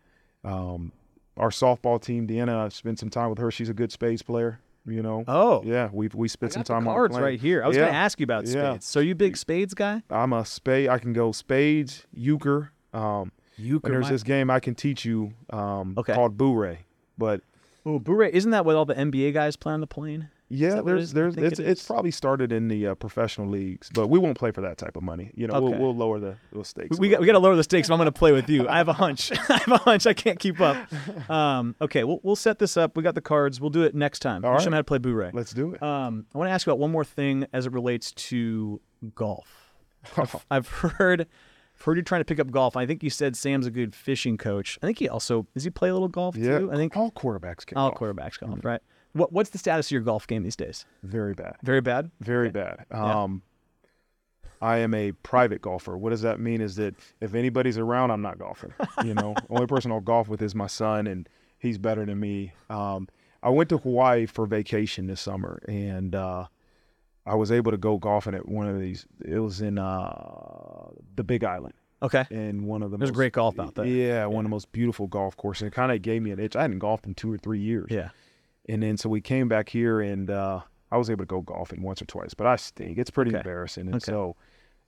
[0.45, 0.93] um,
[1.37, 3.51] our softball team, Deanna, I've spent some time with her.
[3.51, 4.61] She's a good spades player.
[4.87, 5.23] You know.
[5.29, 7.63] Oh, Yeah, we've we I spent some got the time on cards right here.
[7.63, 8.71] I was going to ask you about Yeah.
[8.71, 8.87] spades.
[8.87, 10.03] So you big spades guy?
[10.09, 10.89] I'm a spade.
[10.89, 12.71] I can go spades, euchre.
[12.95, 16.15] Um, You and there's this game I can teach you um, Okay.
[16.15, 16.81] called Boo-Ray.
[17.19, 17.43] But
[17.85, 20.29] Oh, Bure, isn't that what all the NBA guys play on the plane?
[20.51, 23.91] yeah, what it there's there's it's it it's probably started in the uh, professional leagues,
[23.93, 25.31] but we won't play for that type of money.
[25.35, 26.99] You know, we'll, we'll lower the, the stakes.
[26.99, 28.67] We a got, we got to lower the stakes I'm going to play with you.
[28.69, 29.31] I have a hunch.
[29.49, 30.07] I have a hunch.
[30.07, 30.77] I can't keep up.
[31.31, 32.97] Um, okay, we'll, we'll set this up.
[32.97, 33.61] We got the cards.
[33.61, 34.45] We'll do it next time.
[34.45, 34.65] All We'll show right.
[34.67, 35.31] them how to play Bure.
[35.35, 35.83] Let's do it.
[35.83, 38.81] Um, I want to ask you about one more thing as it relates to
[39.15, 39.73] golf.
[40.51, 41.27] I've heard,
[41.79, 42.77] I've heard you trying to pick up golf.
[42.77, 44.79] I think you said Sam's a good fishing coach.
[44.83, 46.73] I think he also does he play a little golf yeah, too?
[46.73, 47.79] I think all quarterbacks can.
[47.79, 48.01] all golf.
[48.01, 48.81] quarterbacks golf, right?
[49.13, 50.87] What what's the status of your golf game these days?
[51.03, 51.57] Very bad.
[51.63, 52.11] Very bad.
[52.21, 52.85] Very bad.
[52.91, 53.23] Yeah.
[53.23, 53.43] Um,
[54.61, 55.97] I am a private golfer.
[55.97, 56.61] What does that mean?
[56.61, 58.73] Is that if anybody's around, I'm not golfing.
[59.05, 62.53] You know, only person I'll golf with is my son, and he's better than me.
[62.69, 63.09] Um,
[63.41, 66.47] I went to Hawaii for vacation this summer, and uh,
[67.29, 69.07] I was able to go golfing at one of these.
[69.25, 72.25] It was in uh, the Big Island, Okay.
[72.31, 72.97] in one of the.
[72.97, 73.85] There's most, great golf out there.
[73.85, 75.69] Yeah, one of the most beautiful golf courses.
[75.69, 76.57] It kind of gave me an itch.
[76.57, 77.89] I hadn't golfed in two or three years.
[77.91, 78.11] Yeah.
[78.69, 80.61] And then so we came back here and uh,
[80.91, 82.99] I was able to go golfing once or twice, but I stink.
[82.99, 83.39] It's pretty Okay.
[83.39, 83.87] embarrassing.
[83.87, 84.05] And Okay.
[84.05, 84.37] so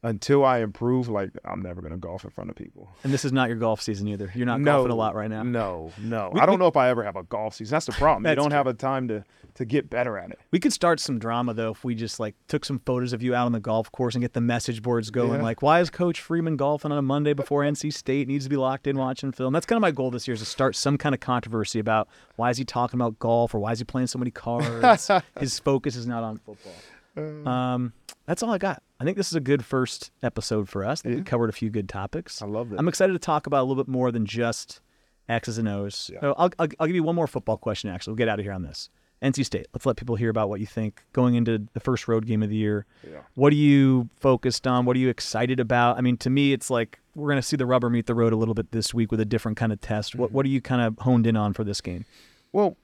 [0.03, 2.89] until I improve, like I'm never gonna golf in front of people.
[3.05, 4.33] And this is not your golf season either.
[4.35, 5.43] You're not no, golfing a lot right now.
[5.43, 6.31] No, no.
[6.33, 7.75] We- I don't we- know if I ever have a golf season.
[7.75, 8.29] That's the problem.
[8.29, 10.39] you don't have a time to to get better at it.
[10.53, 13.35] We could start some drama though if we just like took some photos of you
[13.35, 15.41] out on the golf course and get the message boards going.
[15.41, 15.43] Yeah.
[15.43, 18.57] Like, why is Coach Freeman golfing on a Monday before NC State needs to be
[18.57, 19.53] locked in watching film?
[19.53, 22.09] That's kind of my goal this year is to start some kind of controversy about
[22.37, 25.11] why is he talking about golf or why is he playing so many cards?
[25.39, 27.49] His focus is not on football.
[27.49, 27.93] Um,
[28.27, 28.83] that's all I got.
[29.01, 31.01] I think this is a good first episode for us.
[31.01, 32.43] I think we covered a few good topics.
[32.43, 32.79] I love that.
[32.79, 34.83] I'm excited to talk about a little bit more than just
[35.27, 36.11] X's and O's.
[36.13, 36.21] Yeah.
[36.21, 38.13] So I'll, I'll, I'll give you one more football question, actually.
[38.13, 38.91] We'll get out of here on this.
[39.23, 39.69] NC State.
[39.73, 42.51] Let's let people hear about what you think going into the first road game of
[42.51, 42.85] the year.
[43.03, 43.21] Yeah.
[43.35, 44.85] What are you focused on?
[44.85, 45.97] What are you excited about?
[45.97, 48.35] I mean, to me, it's like we're going to see the rubber meet the road
[48.35, 50.13] a little bit this week with a different kind of test.
[50.13, 50.23] Mm-hmm.
[50.23, 52.05] What, what are you kind of honed in on for this game?
[52.53, 52.77] Well,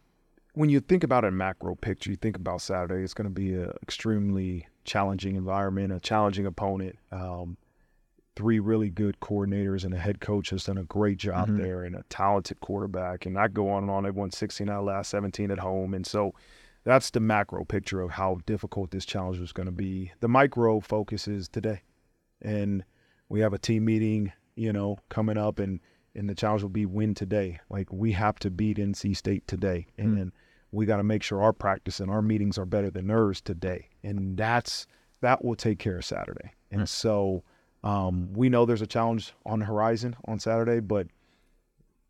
[0.54, 3.02] when you think about a macro picture, you think about Saturday.
[3.02, 6.96] It's going to be an extremely challenging environment, a challenging opponent.
[7.12, 7.56] Um,
[8.36, 11.56] three really good coordinators and a head coach has done a great job Mhm.
[11.58, 13.24] there, and a talented quarterback.
[13.26, 14.04] And I go on and on.
[14.04, 16.34] They've won 16 out of last 17 at home, and so
[16.84, 20.12] that's the macro picture of how difficult this challenge is going to be.
[20.20, 21.80] The micro focus is today,
[22.42, 22.84] and
[23.28, 25.80] we have a team meeting, you know, coming up, and
[26.14, 27.60] and the challenge will be win today.
[27.68, 30.32] Like we have to beat NC State today, and then
[30.76, 33.88] we got to make sure our practice and our meetings are better than theirs today,
[34.02, 34.86] and that's
[35.22, 36.52] that will take care of Saturday.
[36.70, 37.42] And so
[37.82, 41.06] um, we know there's a challenge on the horizon on Saturday, but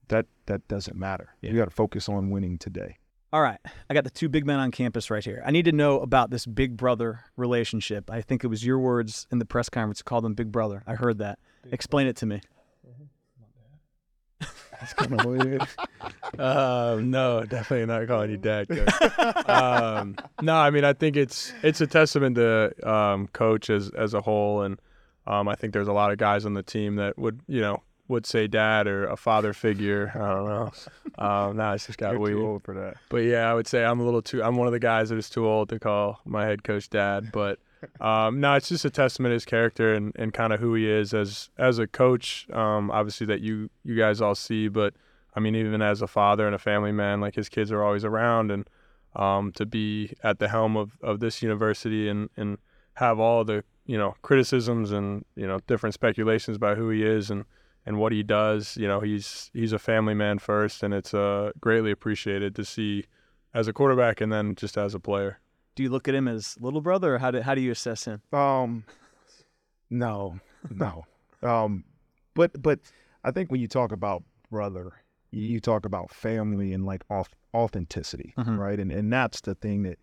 [0.09, 1.35] that that doesn't matter.
[1.41, 1.51] Yeah.
[1.53, 2.97] You got to focus on winning today.
[3.33, 3.59] All right.
[3.91, 5.43] I got the two big men on campus right here.
[5.45, 8.11] I need to know about this big brother relationship.
[8.11, 10.01] I think it was your words in the press conference.
[10.01, 10.83] You called them big brother.
[10.87, 11.39] I heard that.
[11.71, 12.41] Explain it to me.
[14.81, 15.67] That's kind of weird.
[16.39, 19.49] Um, no, definitely not calling you dad, coach.
[19.49, 24.13] um, no, I mean I think it's it's a testament to um, coach as as
[24.13, 24.79] a whole, and
[25.27, 27.83] um, I think there's a lot of guys on the team that would you know
[28.09, 30.13] would say dad or a father figure.
[30.15, 30.73] I don't know.
[31.19, 32.97] Um, nah, it's just got You're too old for that.
[33.09, 34.43] But yeah, I would say I'm a little too.
[34.43, 37.31] I'm one of the guys that is too old to call my head coach dad.
[37.33, 37.59] But
[38.01, 40.89] um, no, it's just a testament to his character and, and kind of who he
[40.89, 42.49] is as as a coach.
[42.51, 44.95] Um, obviously that you you guys all see, but
[45.35, 48.05] I mean even as a father and a family man, like his kids are always
[48.05, 48.69] around, and
[49.15, 52.59] um, to be at the helm of, of this university and and
[52.95, 57.31] have all the you know criticisms and you know different speculations about who he is
[57.31, 57.45] and
[57.87, 58.77] and what he does.
[58.77, 63.05] You know, he's he's a family man first, and it's uh, greatly appreciated to see
[63.55, 65.39] as a quarterback and then just as a player.
[65.77, 68.07] Do you look at him as little brother or how do, how do you assess
[68.07, 68.23] him?
[68.33, 68.85] Um,
[69.91, 71.05] no, no.
[71.43, 71.85] um,
[72.35, 72.81] but but
[73.23, 74.93] I think when you talk about brother,
[75.31, 78.59] you, talk about family and like auth- authenticity, Mhm.
[78.59, 78.81] right?
[78.81, 79.99] And and that's the thing that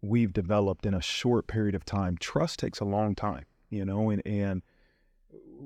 [0.00, 2.16] we've developed in a short period of time.
[2.18, 4.62] Trust takes a long time, you know, and and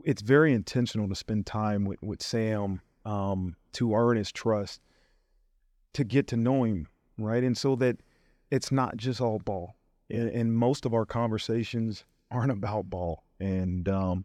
[0.04, 4.80] it's very intentional to spend time with with Sam um, to earn his trust,
[5.92, 7.98] to get to know him, right, and so that
[8.50, 9.76] it's not just all ball.
[10.10, 14.24] And, and most of our conversations aren't about ball, and um,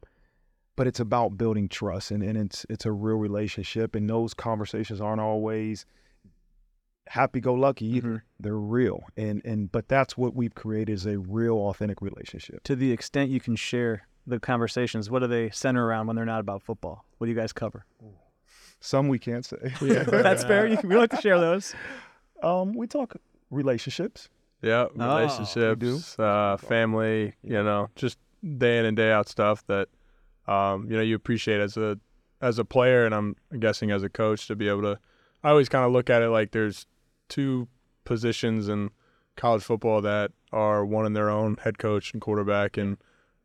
[0.76, 5.02] but it's about building trust, and, and it's it's a real relationship, and those conversations
[5.02, 5.86] aren't always
[7.08, 8.08] happy-go-lucky either.
[8.08, 8.44] Mm-hmm.
[8.44, 12.64] They're real, and and but that's what we've created is a real, authentic relationship.
[12.64, 16.26] To the extent you can share the conversations, what do they center around when they're
[16.26, 17.06] not about football?
[17.18, 17.86] What do you guys cover?
[18.80, 19.58] Some we can't say.
[19.82, 20.68] That's fair.
[20.68, 21.76] You, we like to share those.
[22.42, 23.16] Um, we talk
[23.52, 24.30] relationships.
[24.62, 28.18] Yeah, Oh, relationships, uh, family, you know, just
[28.58, 29.88] day in and day out stuff that
[30.48, 32.00] um, you know you appreciate as a
[32.42, 35.00] as a player, and I'm guessing as a coach to be able to.
[35.44, 36.86] I always kind of look at it like there's
[37.28, 37.68] two
[38.04, 38.92] positions in
[39.36, 42.98] college football that are one in their own, head coach and quarterback, and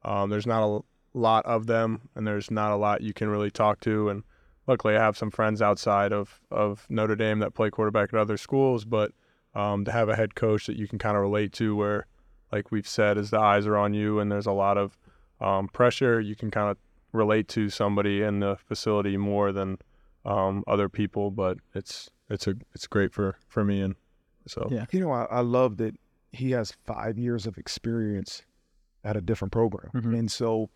[0.04, 0.80] um, there's not a
[1.14, 4.10] lot of them, and there's not a lot you can really talk to.
[4.10, 4.22] And
[4.66, 8.36] luckily, I have some friends outside of of Notre Dame that play quarterback at other
[8.36, 9.12] schools, but
[9.56, 12.06] um, to have a head coach that you can kind of relate to where
[12.52, 14.96] like we've said is the eyes are on you and there's a lot of
[15.40, 16.76] um, pressure you can kind of
[17.12, 19.78] relate to somebody in the facility more than
[20.24, 23.94] um, other people but it's it's a it's great for for me and
[24.46, 24.84] so Yeah.
[24.92, 25.94] You know, I, I love that
[26.32, 28.42] he has five years of experience
[29.04, 30.18] at a different program, Mhm.
[30.18, 30.68] and so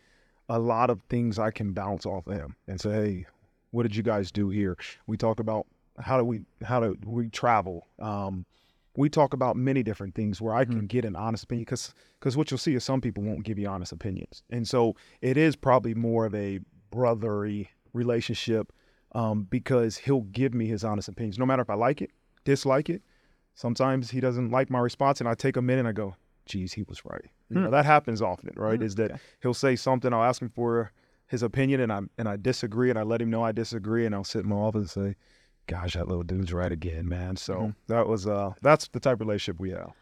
[0.48, 3.26] a lot of things I can bounce off of him and say, "Hey,
[3.72, 5.66] what did you guys do here?" We talk about
[5.98, 7.86] how do we how do we travel.
[8.00, 8.46] Um,
[8.96, 10.78] we talk about many different things where I mm-hmm.
[10.78, 13.58] can get an honest opinion because because what you'll see is some people won't give
[13.58, 18.72] you honest opinions, and so it is probably more of a brotherly relationship
[19.12, 22.10] um, because he'll give me his honest opinions, no matter if I like it,
[22.44, 23.02] dislike it.
[23.54, 26.72] Sometimes he doesn't like my response, and I take a minute and I go, "Geez,
[26.72, 27.64] he was right." You hmm.
[27.64, 28.78] know, that happens often, right?
[28.78, 28.84] Hmm.
[28.84, 30.92] Is that he'll say something, I'll ask him for
[31.26, 34.14] his opinion, and I and I disagree, and I let him know I disagree, and
[34.14, 35.16] I'll sit in my office and say,
[35.66, 39.20] "Gosh, that little dude's right again, man." So that was uh, that's the type of
[39.26, 39.92] relationship we have.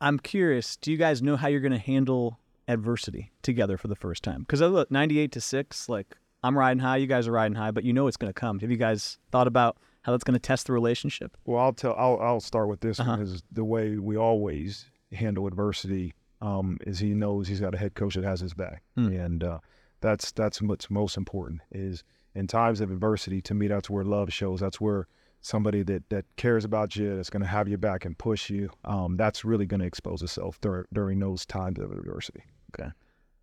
[0.00, 0.76] I'm curious.
[0.76, 2.38] Do you guys know how you're going to handle
[2.68, 4.40] adversity together for the first time?
[4.40, 5.88] Because look, 98 to six.
[5.88, 8.38] Like I'm riding high, you guys are riding high, but you know it's going to
[8.38, 8.58] come.
[8.60, 11.36] Have you guys thought about how that's going to test the relationship?
[11.44, 11.94] Well, I'll tell.
[11.96, 13.10] I'll I'll start with this Uh-huh.
[13.12, 13.22] one.
[13.22, 16.14] Is the way we always handle adversity.
[16.42, 19.08] Um, is he knows he's got a head coach that has his back, Hmm.
[19.08, 19.58] and uh,
[20.02, 21.62] that's that's what's most important.
[21.72, 22.04] Is
[22.36, 24.60] in times of adversity, to me, that's where love shows.
[24.60, 25.08] That's where
[25.40, 28.70] somebody that that cares about you, that's going to have your back and push you.
[28.84, 32.42] Um, that's really going to expose itself dur- during those times of adversity.
[32.78, 32.90] Okay.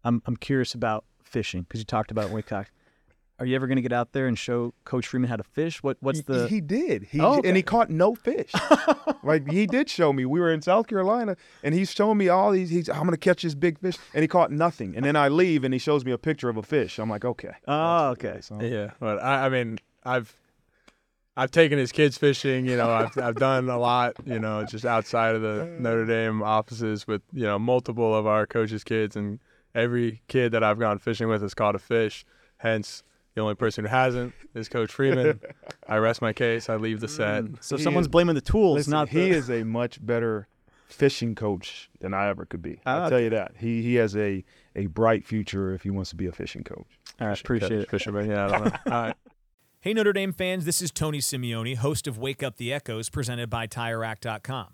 [0.04, 2.68] I'm I'm curious about fishing because you talked about Waycock.
[3.40, 5.82] Are you ever going to get out there and show Coach Freeman how to fish?
[5.84, 7.04] What what's He- the he did.
[7.04, 7.48] He Oh, okay.
[7.50, 8.52] and he caught no fish.
[9.26, 10.26] Like he did show me.
[10.26, 13.42] We were in south carolina and he's showing me all these he's i'm gonna catch
[13.44, 14.96] this big fish and he caught nothing.
[14.98, 17.00] And then i leave and he shows me a picture of a fish.
[17.00, 18.40] I'm like okay Oh, okay.
[18.42, 20.36] so yeah but I, I mean I've
[21.38, 24.84] I've taken his kids fishing you know I've I've done a lot you know just
[24.86, 29.40] outside of the Notre Dame offices with you know multiple of our coaches kids and
[29.74, 32.26] every kid that I've gone fishing with has caught a fish.
[32.58, 33.04] Hence
[33.36, 35.40] the only person who hasn't is Coach Freeman.
[35.88, 36.70] I rest my case.
[36.70, 37.46] I leave the set.
[37.62, 40.48] So He someone's is- blaming the tools, Listen, not he the, is a much better
[40.88, 44.16] fishing coach than i ever could be Ah, i'll tell you that he he has
[44.16, 44.44] a
[44.76, 46.86] a bright future if he wants to be a fishing coach
[47.20, 47.90] All right, appreciate it.
[47.90, 48.30] Fisherman.
[48.30, 48.72] Yeah, I don't know.
[48.86, 49.16] All right.
[49.82, 53.50] Hey, Notre Dame fans, this is Tony Simeone, host of Wake Up the Echoes, presented
[53.50, 54.68] by TireRack.com.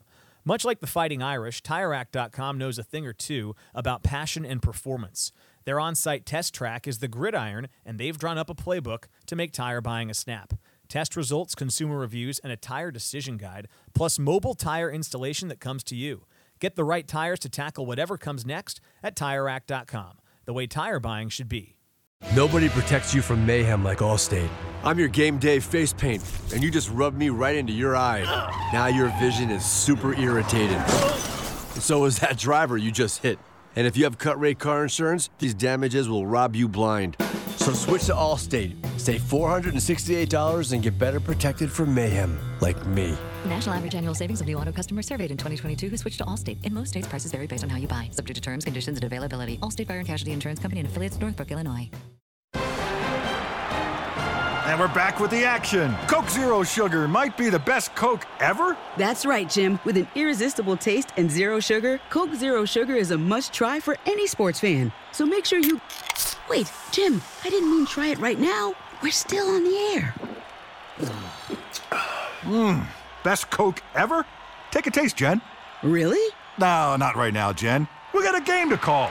[0.45, 5.32] Much like the Fighting Irish, TireRack.com knows a thing or two about passion and performance.
[5.65, 9.36] Their on site test track is the gridiron, and they've drawn up a playbook to
[9.36, 10.54] make tire buying a snap.
[10.88, 15.84] Test results, consumer reviews, and a tire decision guide, plus mobile tire installation that comes
[15.84, 16.26] to you.
[16.60, 21.30] Get the right tires to tackle whatever comes next at TireRack.com, the way tire buying
[21.30, 21.76] should be.
[22.36, 24.50] Nobody protects you from mayhem like Allstate.
[24.84, 26.22] I'm your game day face paint,
[26.54, 28.24] and you just rubbed me right into your eye.
[28.74, 30.82] Now your vision is super irritated.
[31.80, 33.39] So is that driver you just hit.
[33.75, 37.17] And if you have cut rate car insurance, these damages will rob you blind.
[37.58, 38.75] So switch to Allstate.
[38.99, 43.17] Save $468 and get better protected from mayhem like me.
[43.45, 46.63] National average annual savings of new auto customers surveyed in 2022 who switched to Allstate.
[46.65, 49.03] In most states, prices vary based on how you buy, subject to terms, conditions, and
[49.03, 49.58] availability.
[49.58, 51.89] Allstate Fire and Casualty Insurance Company and affiliates, Northbrook, Illinois.
[54.69, 55.95] And we're back with the action.
[56.08, 58.77] Coke Zero Sugar might be the best Coke ever.
[58.97, 59.79] That's right, Jim.
[59.84, 63.97] With an irresistible taste and zero sugar, Coke Zero Sugar is a must try for
[64.05, 64.91] any sports fan.
[65.12, 65.82] So make sure you.
[66.47, 68.75] Wait, Jim, I didn't mean try it right now.
[69.01, 70.13] We're still on the air.
[72.43, 72.86] Mmm,
[73.23, 74.23] best Coke ever?
[74.69, 75.41] Take a taste, Jen.
[75.82, 76.32] Really?
[76.60, 77.88] No, not right now, Jen.
[78.13, 79.10] We got a game to call.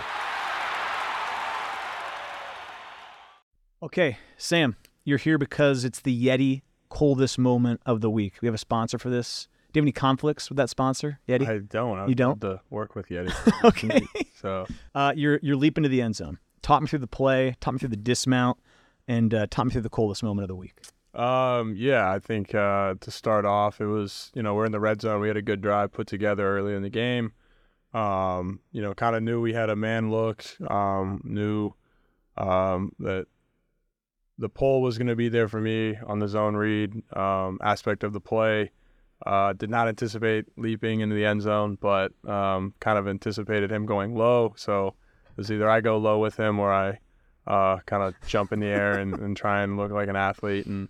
[3.83, 4.77] Okay, Sam,
[5.09, 8.35] you're here because it's the Yeti coldest moment of the week.
[8.43, 9.49] We have a sponsor for this.
[9.73, 11.47] Do you have any conflicts with that sponsor, Yeti?
[11.49, 11.99] I don't.
[11.99, 12.41] I You don't?
[12.43, 13.33] to work with Yeti.
[13.65, 14.01] Okay.
[14.37, 16.39] So Uh, you're you're leaping to the end zone.
[16.63, 17.55] Talk me through the play.
[17.61, 18.59] Talk me through the dismount,
[19.07, 20.81] and uh, talk me through the coldest moment of the week.
[21.15, 24.81] Um, yeah, I think uh, to start off, it was you know we're in the
[24.81, 25.21] red zone.
[25.21, 27.33] We had a good drive put together early in the game.
[27.95, 30.45] Um, you know, kind of knew we had a man look.
[30.71, 31.73] Um, knew
[32.37, 33.27] um, that
[34.39, 38.05] the pull was going to be there for me on the zone read um, aspect
[38.05, 38.71] of the play.
[39.27, 43.85] Uh, did not anticipate leaping into the end zone, but um, kind of anticipated him
[43.85, 44.55] going low.
[44.57, 44.89] So
[45.31, 46.99] it was either I go low with him or I
[47.49, 50.67] uh, kind of jump in the air and, and try and look like an athlete.
[50.67, 50.89] And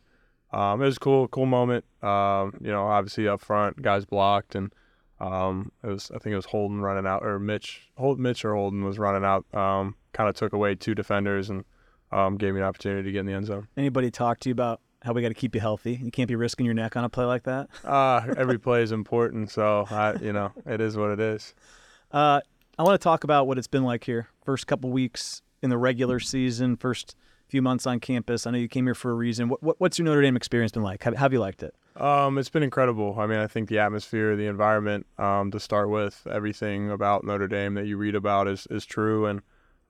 [0.53, 1.87] um, it was cool, cool moment.
[2.03, 4.75] Um, you know, obviously up front, guys blocked, and
[5.21, 8.55] um, it was I think it was Holden running out, or Mitch, Hold, Mitch or
[8.55, 9.47] Holden was running out.
[9.55, 11.65] Um, kind of took away two defenders and
[12.13, 13.69] um, gave me an opportunity to get in the end zone.
[13.77, 15.99] Anybody talk to you about how we got to keep you healthy?
[16.03, 17.69] You can't be risking your neck on a play like that.
[17.85, 21.55] Uh, every play is important, so I, you know, it is what it is.
[22.11, 22.41] Uh,
[22.79, 24.29] I want to talk about what it's been like here.
[24.45, 27.17] First couple weeks in the regular season, first
[27.49, 28.47] few months on campus.
[28.47, 29.49] I know you came here for a reason.
[29.49, 31.03] What, what, what's your Notre Dame experience been like?
[31.03, 31.75] How have you liked it?
[31.97, 33.19] Um, it's been incredible.
[33.19, 37.49] I mean, I think the atmosphere, the environment, um, to start with, everything about Notre
[37.49, 39.27] Dame that you read about is, is true.
[39.27, 39.43] And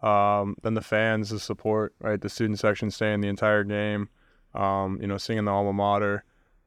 [0.03, 2.21] um, then the fans, the support, right?
[2.21, 4.09] The student section staying the entire game,
[4.55, 6.25] um, you know, singing the alma mater.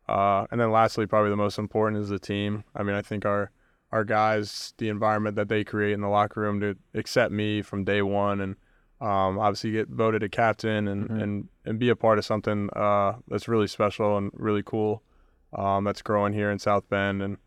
[0.09, 2.63] Uh, and then lastly, probably the most important is the team.
[2.75, 3.51] I mean, I think our
[3.91, 7.83] our guys, the environment that they create in the locker room to accept me from
[7.83, 8.55] day one and
[9.01, 13.13] um, obviously get voted a captain and, and, and be a part of something uh,
[13.27, 15.03] that's really special and really cool
[15.53, 17.21] um, that's growing here in South Bend.
[17.21, 17.37] And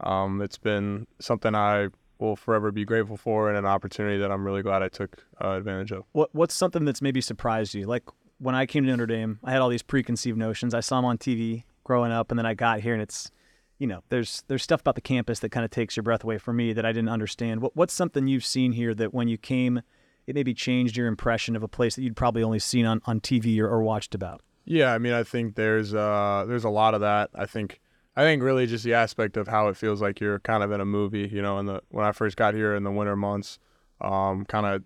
[0.00, 1.88] um, it's been something I
[2.22, 5.50] will forever be grateful for and an opportunity that I'm really glad I took uh,
[5.50, 6.04] advantage of.
[6.12, 7.84] What What's something that's maybe surprised you?
[7.84, 8.04] Like
[8.38, 10.72] when I came to Notre Dame, I had all these preconceived notions.
[10.72, 13.30] I saw them on TV growing up, and then I got here, and it's
[13.78, 16.38] you know, there's there's stuff about the campus that kind of takes your breath away
[16.38, 17.60] for me that I didn't understand.
[17.60, 19.82] What What's something you've seen here that when you came,
[20.26, 23.20] it maybe changed your impression of a place that you'd probably only seen on, on
[23.20, 24.40] TV or, or watched about?
[24.64, 27.30] Yeah, I mean, I think there's uh, there's a lot of that.
[27.34, 27.80] I think
[28.14, 30.80] I think really just the aspect of how it feels like you're kind of in
[30.80, 31.28] a movie.
[31.32, 33.58] You know, in the when I first got here in the winter months,
[34.00, 34.82] um, kind of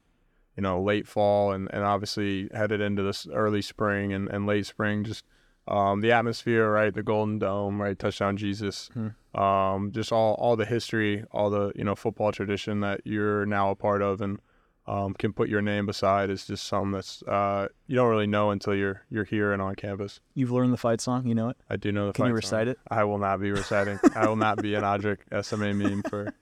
[0.57, 4.67] you know late fall and, and obviously headed into this early spring and, and late
[4.67, 5.25] spring, just
[5.69, 6.95] um, the atmosphere, right?
[6.95, 7.99] The Golden Dome, right?
[7.99, 8.91] Touchdown Jesus,
[9.35, 13.71] um, just all all the history, all the you know football tradition that you're now
[13.71, 14.39] a part of and
[14.89, 18.51] um, can put your name beside is just something that's uh, you don't really know
[18.51, 20.21] until you're you're here and on campus.
[20.35, 21.57] You've learned the fight song, you know it.
[21.69, 22.13] I do know the.
[22.13, 22.59] Can you fight song.
[22.61, 22.79] recite it?
[22.91, 23.99] I will not be reciting.
[24.15, 26.33] I will not be an Odrick SMA meme for.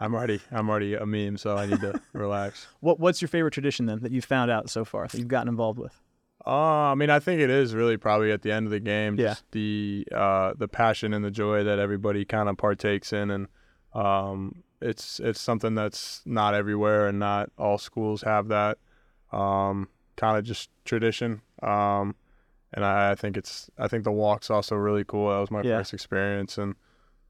[0.00, 2.66] I'm already I'm already a meme, so I need to relax.
[2.80, 5.48] What What's your favorite tradition then that you've found out so far that you've gotten
[5.48, 6.00] involved with?
[6.44, 6.50] Uh,
[6.90, 9.28] I mean, I think it is really probably at the end of the game, Yeah.
[9.28, 13.46] just the uh, the passion and the joy that everybody kind of partakes in, and
[13.94, 18.78] um, it's it's something that's not everywhere, and not all schools have that.
[19.32, 21.40] Um, kind of just tradition.
[21.62, 22.14] Um,
[22.74, 25.30] and I, I think it's I think the walk's also really cool.
[25.30, 25.78] That was my Yeah.
[25.78, 26.74] first experience, and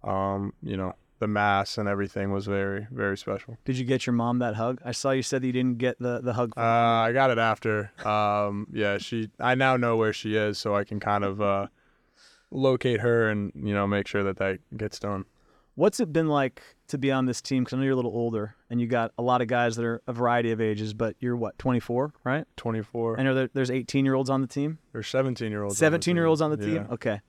[0.03, 3.57] um, you know, the mass and everything was very very special.
[3.65, 4.81] Did you get your mom that hug?
[4.85, 6.53] I saw you said that you didn't get the the hug.
[6.57, 7.91] Uh, I got it after.
[8.07, 9.31] Um, yeah, she.
[9.39, 11.67] I now know where she is, so I can kind of uh,
[12.51, 15.25] locate her and you know make sure that that gets done.
[15.75, 17.65] What's it been like to be on this team?
[17.65, 19.85] Because I know you're a little older, and you got a lot of guys that
[19.85, 20.93] are a variety of ages.
[20.93, 22.45] But you're what, 24, right?
[22.57, 23.19] Twenty four.
[23.19, 25.79] I know there, there's 18 year olds on the team, There's seventeen year olds.
[25.79, 26.75] 17 year olds on the team.
[26.75, 26.87] Yeah.
[26.91, 27.21] Okay,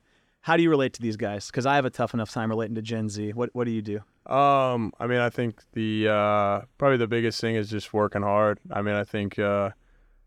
[0.42, 1.46] how do you relate to these guys?
[1.46, 3.32] Because I have a tough enough time relating to Gen Z.
[3.32, 4.00] What What do you do?
[4.30, 8.60] Um, I mean, I think the uh, probably the biggest thing is just working hard.
[8.70, 9.70] I mean, I think uh,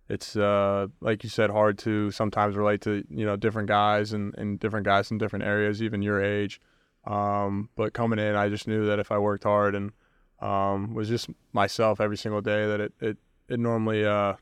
[0.10, 4.34] it's uh, like you said, hard to sometimes relate to you know different guys and,
[4.38, 6.60] and different guys in different areas, even your age.
[7.08, 9.92] Um, but coming in, I just knew that if I worked hard and
[10.40, 14.34] um, was just myself every single day, that it it, it normally uh,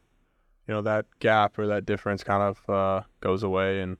[0.67, 3.97] you know that gap or that difference kind of uh, goes away and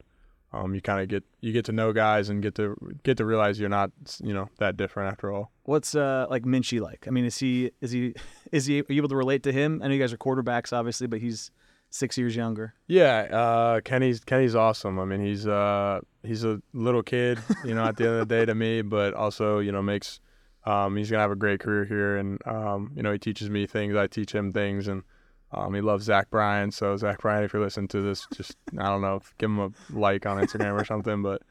[0.51, 3.25] um, you kind of get you get to know guys and get to get to
[3.25, 3.91] realize you're not
[4.23, 5.51] you know that different after all.
[5.63, 7.05] What's uh like Minchey like?
[7.07, 8.15] I mean, is he is he
[8.51, 9.81] is he are you able to relate to him?
[9.83, 11.51] I know you guys are quarterbacks, obviously, but he's
[11.89, 12.73] six years younger.
[12.87, 14.99] Yeah, uh, Kenny's Kenny's awesome.
[14.99, 18.35] I mean, he's uh, he's a little kid, you know, at the end of the
[18.35, 20.19] day to me, but also you know makes
[20.65, 23.67] um, he's gonna have a great career here, and um, you know he teaches me
[23.67, 25.03] things, I teach him things, and
[25.51, 26.71] um, he loves Zach Bryan.
[26.71, 29.71] So Zach Bryan, if you're listening to this, just I don't know, give him a
[29.91, 31.21] like on Instagram or something.
[31.21, 31.43] But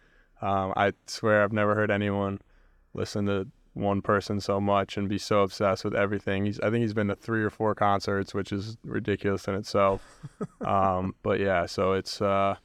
[0.43, 2.41] um, I swear I've never heard anyone
[2.93, 6.47] listen to one person so much and be so obsessed with everything.
[6.47, 10.03] He's I think he's been to three or four concerts, which is ridiculous in itself.
[10.67, 12.57] um, but yeah, so it's uh,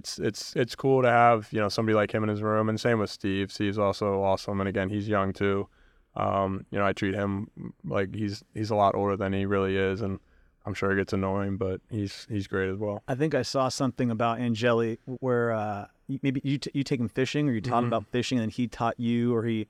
[0.00, 2.80] it's it's it's cool to have you know somebody like him in his room, and
[2.80, 3.52] same with Steve.
[3.52, 5.68] Steve's also awesome, and again he's young too.
[6.16, 7.48] Um, you know I treat him
[7.84, 10.18] like he's he's a lot older than he really is, and
[10.66, 13.02] I'm sure it gets annoying, but he's he's great as well.
[13.06, 15.86] I think I saw something about Angeli where uh,
[16.22, 17.92] maybe you t- you take him fishing or you taught him Mm-hmm.
[17.94, 19.68] about fishing and he taught you or he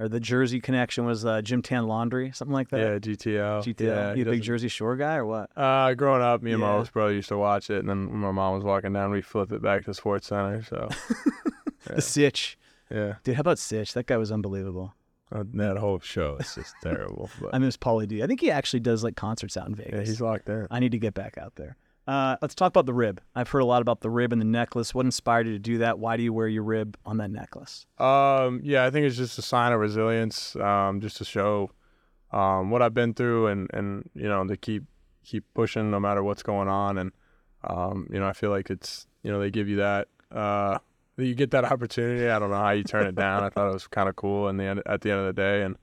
[0.00, 3.02] or the Jersey connection was uh, Gym Tan Laundry something like Yeah, that.
[3.02, 3.62] GTL.
[3.62, 3.80] GTL.
[3.80, 5.50] Yeah, you a big Jersey Shore guy or what?
[5.56, 8.18] Uh, growing up, me and my oldest brother used to watch it, and then when
[8.18, 10.66] my mom was walking down, we flipped it back to SportsCenter.
[10.68, 10.88] So
[11.94, 12.58] The Sitch,
[12.90, 13.36] yeah, dude.
[13.36, 13.94] How about Sitch?
[13.94, 14.94] That guy was unbelievable.
[15.32, 17.30] uh, that whole show is just terrible.
[17.40, 18.22] But I miss Pauly D.
[18.22, 19.92] I think he actually does like concerts out in Vegas.
[19.94, 20.66] yeah, he's locked in.
[20.70, 21.76] I need to get back out there.
[22.10, 23.20] Uh, let's talk about the rib.
[23.36, 24.92] I've heard a lot about the rib and the necklace.
[24.92, 26.00] What inspired you to do that?
[26.00, 27.86] Why do you wear your rib on that necklace?
[27.98, 31.70] Um, yeah, I think it's just a sign of resilience, um, just to show
[32.32, 34.82] um, what I've been through, and and you know to keep
[35.22, 37.12] keep pushing no matter what's going on, and
[37.62, 40.78] um, you know I feel like it's you know they give you that uh,
[41.16, 42.28] you get that opportunity.
[42.28, 43.44] I don't know how you turn it down.
[43.44, 45.40] I thought it was kind of cool, in the end at the end of the
[45.40, 45.76] day, and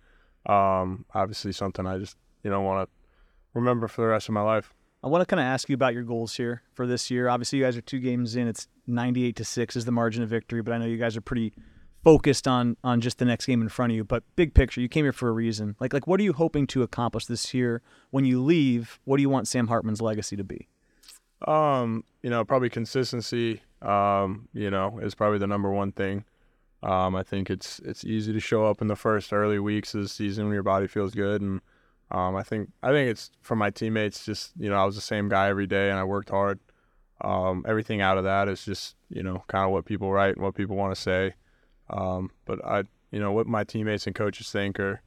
[0.46, 2.94] um, obviously something I just you know want to
[3.54, 4.74] remember for the rest of my life.
[5.04, 7.30] I want to kind of ask you about your goals here for this year.
[7.30, 8.48] Obviously, you guys are two games in.
[8.48, 11.22] It's 98 to 6 is the margin of victory, but I know you guys are
[11.22, 11.54] pretty
[12.04, 14.04] focused on on just the next game in front of you.
[14.04, 15.76] But big picture, you came here for a reason.
[15.80, 17.82] Like like what are you hoping to accomplish this year?
[18.12, 20.68] When you leave, what do you want Sam Hartman's legacy to be?
[21.46, 23.62] Um, you know, probably consistency.
[23.82, 26.26] Um, you know, is probably the number one thing.
[26.82, 30.02] Um, I think it's it's easy to show up in the first early weeks of
[30.02, 31.62] the season when your body feels good, and
[32.12, 34.26] um, I think I think it's for my teammates.
[34.26, 36.60] Just you know, I was the same guy every day, and I worked hard.
[37.20, 40.44] Um, everything out of that is just you know kind of what people write and
[40.44, 41.34] what people want to say.
[41.90, 45.02] Um, but I, you know, what my teammates and coaches think are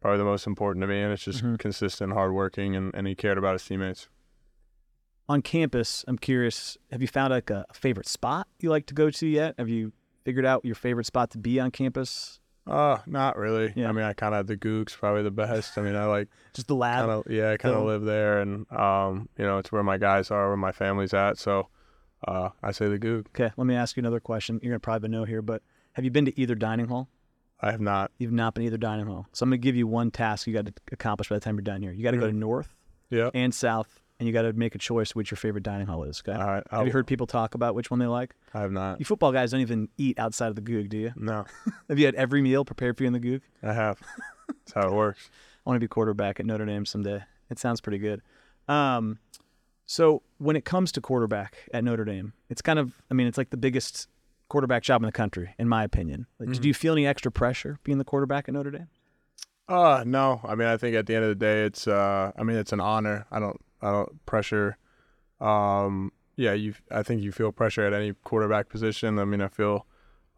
[0.00, 3.38] probably the most important to me, and it's just consistent, hardworking, and, and he cared
[3.38, 4.08] about his teammates.
[5.28, 9.10] On campus, I'm curious, have you found like a favorite spot you like to go
[9.10, 9.56] to yet?
[9.58, 9.92] Have you
[10.24, 12.38] figured out your favorite spot to be on campus?
[12.66, 13.72] Uh, not really.
[13.76, 13.88] Yeah.
[13.88, 15.78] I mean, I kind of the Gug's probably the best.
[15.78, 17.06] I mean, I like Just the lab?
[17.06, 19.98] kind of yeah, I kind of live there, and um, you know, it's where my
[19.98, 21.38] guys are, where my family's at.
[21.38, 21.68] So,
[22.26, 23.28] uh, I say the Gug.
[23.28, 24.58] Okay, let me ask you another question.
[24.62, 25.62] You're gonna probably know here, but
[25.92, 27.08] have you been to either dining hall?
[27.60, 28.10] I have not.
[28.18, 29.26] You've not been to either dining hall.
[29.32, 31.62] So I'm gonna give you one task you got to accomplish by the time you're
[31.62, 31.92] done here.
[31.92, 32.74] You got to go to north
[33.10, 33.30] Yeah.
[33.32, 36.22] and south, and you got to make a choice which your favorite dining hall is.
[36.26, 36.38] Okay.
[36.38, 36.62] All right.
[36.70, 38.34] Have you heard people talk about which one they like?
[38.54, 38.98] I have not.
[38.98, 41.12] You football guys don't even eat outside of the Gug, do you?
[41.16, 41.44] No,
[41.88, 43.40] Have you had every meal prepared for you in the Gug?
[43.62, 44.00] I have.
[44.48, 45.30] That's how it works.
[45.64, 47.22] I want to be quarterback at Notre Dame someday.
[47.50, 48.22] It sounds pretty good.
[48.68, 49.18] Um,
[49.86, 53.38] so when it comes to quarterback at Notre Dame, it's kind of, I mean, it's
[53.38, 54.08] like the biggest
[54.48, 56.26] quarterback job in the country, in my opinion.
[56.38, 58.88] Like, Did you feel any extra pressure being the quarterback at Notre Dame?
[59.68, 60.40] Uh, no.
[60.44, 62.72] I mean, I think at the end of the day, it's uh, I mean, it's
[62.72, 63.26] an honor.
[63.30, 64.78] I don't, I don't pressure.
[65.40, 66.74] Um, yeah, you.
[66.90, 69.18] I think you feel pressure at any quarterback position.
[69.18, 69.86] I mean, I feel,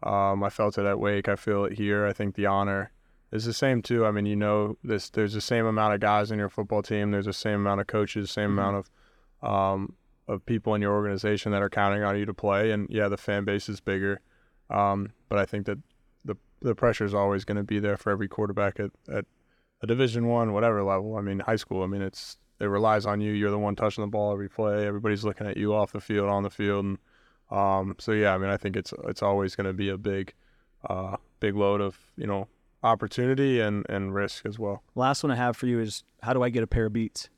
[0.03, 1.27] um, I felt it at Wake.
[1.27, 2.05] I feel it here.
[2.05, 2.91] I think the honor
[3.31, 4.05] is the same too.
[4.05, 5.09] I mean, you know, this.
[5.09, 7.11] There's the same amount of guys in your football team.
[7.11, 8.31] There's the same amount of coaches.
[8.31, 8.87] Same amount
[9.41, 9.95] of, um,
[10.27, 12.71] of people in your organization that are counting on you to play.
[12.71, 14.21] And yeah, the fan base is bigger.
[14.69, 15.79] Um, but I think that
[16.23, 19.25] the the pressure is always going to be there for every quarterback at, at
[19.81, 21.17] a Division One, whatever level.
[21.17, 21.83] I mean, high school.
[21.83, 23.31] I mean, it's it relies on you.
[23.31, 24.85] You're the one touching the ball every play.
[24.85, 26.97] Everybody's looking at you off the field, on the field, and
[27.51, 28.33] um, so yeah.
[28.33, 30.33] I mean, I think it's it's always going to be a big,
[30.89, 32.47] uh, big load of you know
[32.83, 34.83] opportunity and and risk as well.
[34.95, 37.29] Last one I have for you is how do I get a pair of beats?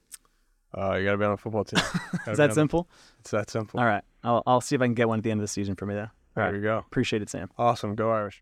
[0.77, 1.83] Uh, you got to be on a football team.
[2.27, 2.87] Is that simple?
[3.19, 3.77] It's that simple.
[3.77, 4.03] All right.
[4.23, 5.85] I'll, I'll see if I can get one at the end of the season for
[5.85, 6.01] me though.
[6.03, 6.55] All There right.
[6.55, 6.77] you go.
[6.77, 7.49] Appreciate it, Sam.
[7.57, 7.93] Awesome.
[7.93, 8.41] Go Irish.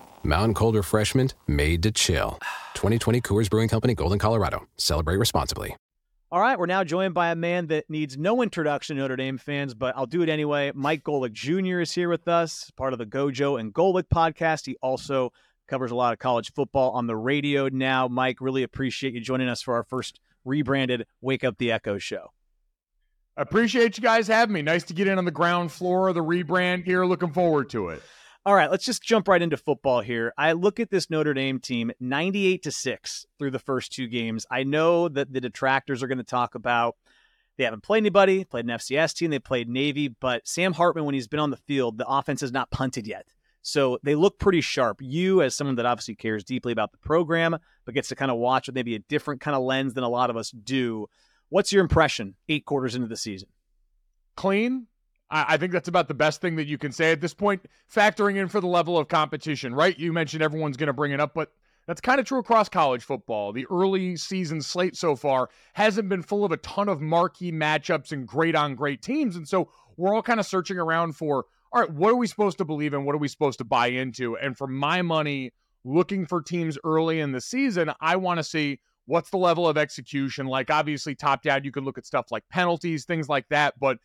[0.23, 2.39] Mountain cold refreshment made to chill.
[2.73, 4.67] 2020 Coors Brewing Company, Golden, Colorado.
[4.77, 5.75] Celebrate responsibly.
[6.33, 9.73] All right, we're now joined by a man that needs no introduction, Notre Dame fans,
[9.73, 10.71] but I'll do it anyway.
[10.73, 11.81] Mike Golic Jr.
[11.81, 14.65] is here with us, part of the Gojo and Golic podcast.
[14.65, 15.33] He also
[15.67, 18.07] covers a lot of college football on the radio now.
[18.07, 22.31] Mike, really appreciate you joining us for our first rebranded Wake Up the Echo show.
[23.35, 24.61] Appreciate you guys having me.
[24.61, 27.05] Nice to get in on the ground floor of the rebrand here.
[27.05, 28.01] Looking forward to it.
[28.43, 30.33] All right, let's just jump right into football here.
[30.35, 34.47] I look at this Notre Dame team 98 to 6 through the first two games.
[34.49, 36.95] I know that the detractors are going to talk about
[37.57, 41.13] they haven't played anybody, played an FCS team, they played Navy, but Sam Hartman, when
[41.13, 43.27] he's been on the field, the offense has not punted yet.
[43.61, 44.97] So they look pretty sharp.
[45.01, 48.37] You, as someone that obviously cares deeply about the program, but gets to kind of
[48.37, 51.05] watch with maybe a different kind of lens than a lot of us do,
[51.49, 53.49] what's your impression eight quarters into the season?
[54.35, 54.87] Clean,
[55.31, 58.35] I, think that's about the best thing that you can say at this point, factoring
[58.35, 59.97] in for the level of competition, right?
[59.97, 61.53] You mentioned everyone's going to bring it up, but
[61.87, 63.53] that's kind of true across college football.
[63.53, 68.11] The early season slate so far hasn't been full of a ton of marquee matchups
[68.11, 69.35] and great on great teams.
[69.35, 72.57] And so we're all kind of searching around for, all right, what are we supposed
[72.57, 73.05] to believe in?
[73.05, 74.37] What are we supposed to buy into?
[74.37, 75.53] And for my money,
[75.83, 79.77] looking for teams early in the season, I want to see what's the level of
[79.77, 80.45] execution.
[80.45, 83.79] Like, obviously, top down, you could look at stuff like penalties, things like that.
[83.79, 83.97] But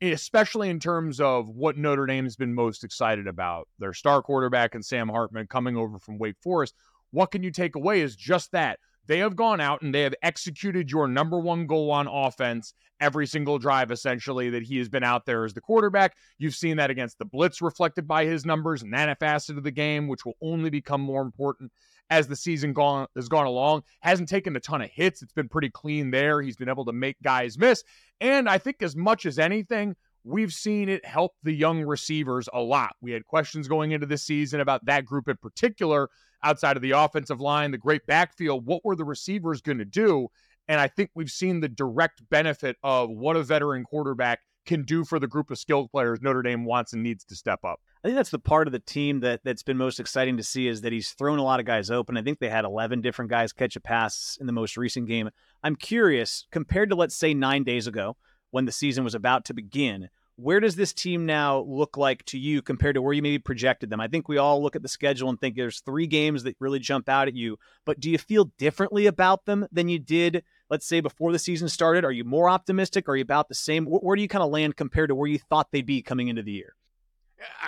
[0.00, 3.68] especially in terms of what Notre Dame's been most excited about.
[3.78, 6.74] Their star quarterback and Sam Hartman coming over from Wake Forest.
[7.10, 8.78] What can you take away is just that.
[9.06, 13.26] They have gone out and they have executed your number one goal on offense every
[13.26, 16.16] single drive, essentially, that he has been out there as the quarterback.
[16.38, 19.70] You've seen that against the Blitz reflected by his numbers and that facet of the
[19.70, 21.70] game, which will only become more important
[22.10, 23.82] as the season gone has gone along.
[24.00, 25.22] Hasn't taken a ton of hits.
[25.22, 26.40] It's been pretty clean there.
[26.42, 27.82] He's been able to make guys miss.
[28.20, 32.60] And I think as much as anything, we've seen it help the young receivers a
[32.60, 32.94] lot.
[33.00, 36.08] We had questions going into this season about that group in particular,
[36.42, 38.66] outside of the offensive line, the great backfield.
[38.66, 40.28] What were the receivers going to do?
[40.68, 45.04] And I think we've seen the direct benefit of what a veteran quarterback can do
[45.04, 47.80] for the group of skilled players Notre Dame wants and needs to step up.
[48.06, 50.68] I think that's the part of the team that that's been most exciting to see
[50.68, 52.16] is that he's thrown a lot of guys open.
[52.16, 55.28] I think they had 11 different guys catch a pass in the most recent game.
[55.64, 58.16] I'm curious, compared to let's say 9 days ago
[58.52, 62.38] when the season was about to begin, where does this team now look like to
[62.38, 64.00] you compared to where you maybe projected them?
[64.00, 66.78] I think we all look at the schedule and think there's three games that really
[66.78, 70.86] jump out at you, but do you feel differently about them than you did, let's
[70.86, 72.04] say, before the season started?
[72.04, 73.08] Are you more optimistic?
[73.08, 73.84] Are you about the same?
[73.84, 76.44] Where do you kind of land compared to where you thought they'd be coming into
[76.44, 76.76] the year?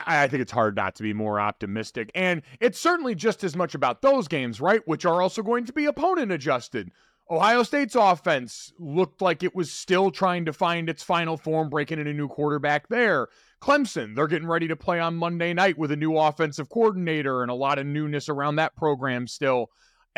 [0.06, 2.10] I think it's hard not to be more optimistic.
[2.14, 4.86] And it's certainly just as much about those games, right?
[4.86, 6.90] Which are also going to be opponent adjusted.
[7.30, 11.98] Ohio State's offense looked like it was still trying to find its final form, breaking
[11.98, 13.28] in a new quarterback there.
[13.60, 17.50] Clemson, they're getting ready to play on Monday night with a new offensive coordinator and
[17.50, 19.68] a lot of newness around that program still.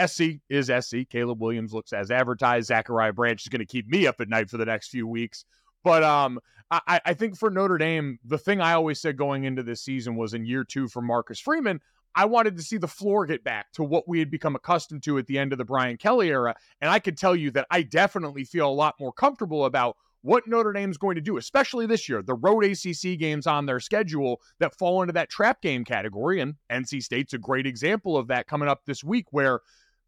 [0.06, 0.98] SC is SC.
[1.10, 2.68] Caleb Williams looks as advertised.
[2.68, 5.44] Zachariah Branch is going to keep me up at night for the next few weeks.
[5.82, 9.62] But um, I, I think for Notre Dame, the thing I always said going into
[9.62, 11.80] this season was in year two for Marcus Freeman,
[12.14, 15.18] I wanted to see the floor get back to what we had become accustomed to
[15.18, 16.54] at the end of the Brian Kelly era.
[16.80, 20.46] And I could tell you that I definitely feel a lot more comfortable about what
[20.46, 22.22] Notre Dame's going to do, especially this year.
[22.22, 26.40] The road ACC games on their schedule that fall into that trap game category.
[26.40, 29.60] And NC State's a great example of that coming up this week, where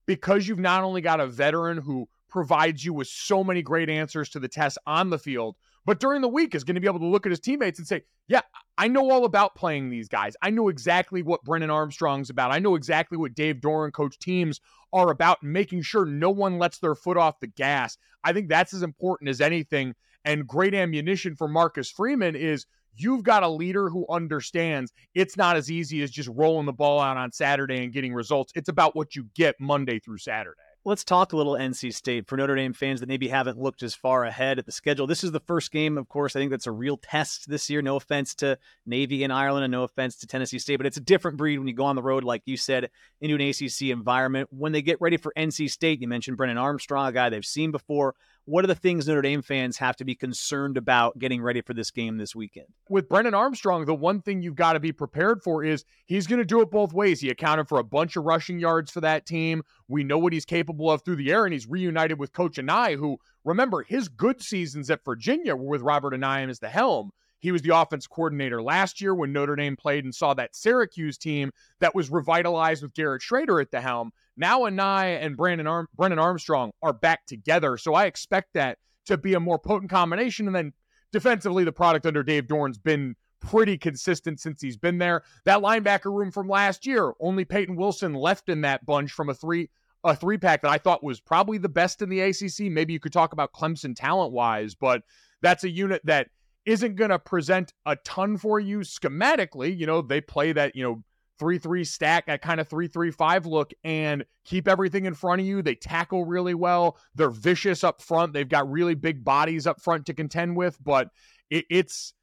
[0.07, 4.31] because you've not only got a veteran who provides you with so many great answers
[4.31, 5.55] to the test on the field,
[5.85, 7.87] but during the week is going to be able to look at his teammates and
[7.87, 8.41] say, yeah,
[8.79, 10.35] I know all about playing these guys.
[10.41, 12.51] I know exactly what Brennan Armstrong's about.
[12.51, 14.61] I know exactly what Dave Doeren coach teams
[14.95, 17.99] are about, making sure no one lets their foot off the gas.
[18.25, 19.95] I think that's as important as anything.
[20.25, 22.65] And great ammunition for Marcus Freeman is
[22.95, 27.01] you've got a leader who understands it's not as easy as just rolling the ball
[27.01, 28.53] out on Saturday and getting results.
[28.55, 30.61] It's about what you get Monday through Saturday.
[30.85, 33.95] Let's talk a little NC State for Notre Dame fans that maybe haven't looked as
[33.95, 35.07] far ahead at the schedule.
[35.07, 36.35] This is the first game, of course.
[36.35, 37.83] I think that's a real test this year.
[37.83, 41.01] No offense to Navy and Ireland, and no offense to Tennessee State, but it's a
[41.01, 44.49] different breed when you go on the road, like you said, into an ACC environment.
[44.51, 47.71] When they get ready for NC State, you mentioned Brennan Armstrong, a guy they've seen
[47.71, 48.17] before.
[48.45, 51.75] What are the things Notre Dame fans have to be concerned about getting ready for
[51.75, 52.67] this game this weekend?
[52.89, 56.41] With Brennan Armstrong, the one thing you've got to be prepared for is he's going
[56.41, 57.21] to do it both ways.
[57.21, 59.63] He accounted for a bunch of rushing yards for that team.
[59.87, 62.97] We know what he's capable of through the air, and he's reunited with Coach Anae,
[62.97, 67.13] who, remember, his good seasons at Virginia were with Robert Anae as the helm.
[67.43, 71.19] He was the offense coordinator last year when Notre Dame played and saw that Syracuse
[71.19, 74.13] team that was revitalized with Garrett Shrader at the helm.
[74.37, 77.77] Now Anae and Brandon Arm- Brennan Armstrong are back together.
[77.77, 80.47] So I expect that to be a more potent combination.
[80.47, 80.73] And then
[81.11, 85.25] defensively, the product under Dave Doeren's been pretty consistent since he's been there.
[85.45, 89.35] That linebacker room from last year, only Peyton Wilson left in that bunch from a
[89.35, 89.69] three
[90.05, 92.73] a three pack that I thought was probably the best in the ACC.
[92.73, 95.03] Maybe you could talk about Clemson talent wise, but
[95.43, 96.29] that's a unit that
[96.65, 99.77] isn't going to present a ton for you schematically.
[99.77, 101.03] You know, they play that, you know,
[101.39, 105.41] 3 3 stack, that kind of 3 3 5 look, and keep everything in front
[105.41, 105.63] of you.
[105.63, 106.99] They tackle really well.
[107.15, 108.33] They're vicious up front.
[108.33, 111.09] They've got really big bodies up front to contend with, but
[111.51, 112.15] it, it's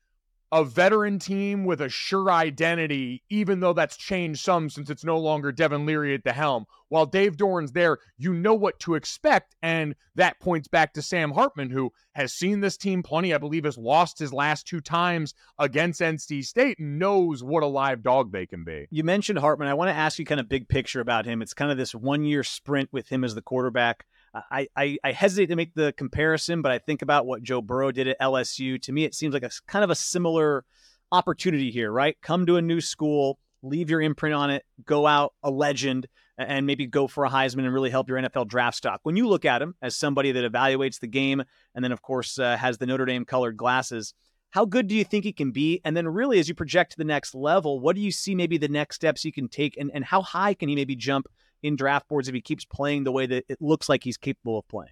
[0.52, 5.18] a veteran team with a sure identity, even though that's changed some since it's no
[5.18, 6.66] longer Devin Leary at the helm.
[6.88, 9.56] While Dave Doeren's there, you know what to expect.
[9.62, 13.64] And that points back to Sam Hartman, who has seen this team plenty, I believe
[13.66, 18.32] has lost his last two times against NC State, and knows what a live dog
[18.32, 18.88] they can be.
[18.89, 19.68] You mentioned Hartman.
[19.68, 21.43] I want to ask you kind of big picture about him.
[21.43, 24.06] It's kind of this one year sprint with him as the quarterback.
[24.34, 27.91] I, I, I, hesitate to make the comparison, but I think about what Joe Burrow
[27.91, 28.82] did at LSU.
[28.84, 30.65] To me, it seems like a kind of a similar
[31.11, 32.17] opportunity here, right?
[32.21, 36.07] Come to a new school, leave your imprint on it, go out a legend,
[36.38, 39.01] and maybe go for a Heisman and really help your NFL draft stock.
[39.03, 41.43] When you look at him as somebody that evaluates the game
[41.75, 44.13] and then, of course, uh, has the Notre Dame colored glasses,
[44.51, 45.82] how good do you think he can be?
[45.84, 48.57] And then, really, as you project to the next level, what do you see maybe
[48.57, 51.27] the next steps he can take, and, and how high can he maybe jump
[51.64, 54.60] in draft boards if he keeps playing the way that it looks like he's capable
[54.60, 54.91] of playing.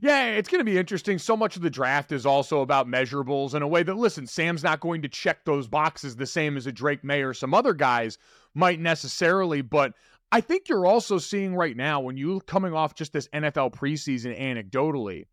[0.00, 1.18] Yeah, it's going to be interesting.
[1.18, 4.64] So much of the draft is also about measurables in a way that, listen, Sam's
[4.64, 7.72] not going to check those boxes the same as a Drake Maye or some other
[7.72, 8.18] guys
[8.54, 9.62] might necessarily.
[9.62, 9.92] But
[10.32, 14.36] I think you're also seeing right now, when you're coming off just this NFL preseason
[14.40, 15.26] anecdotally,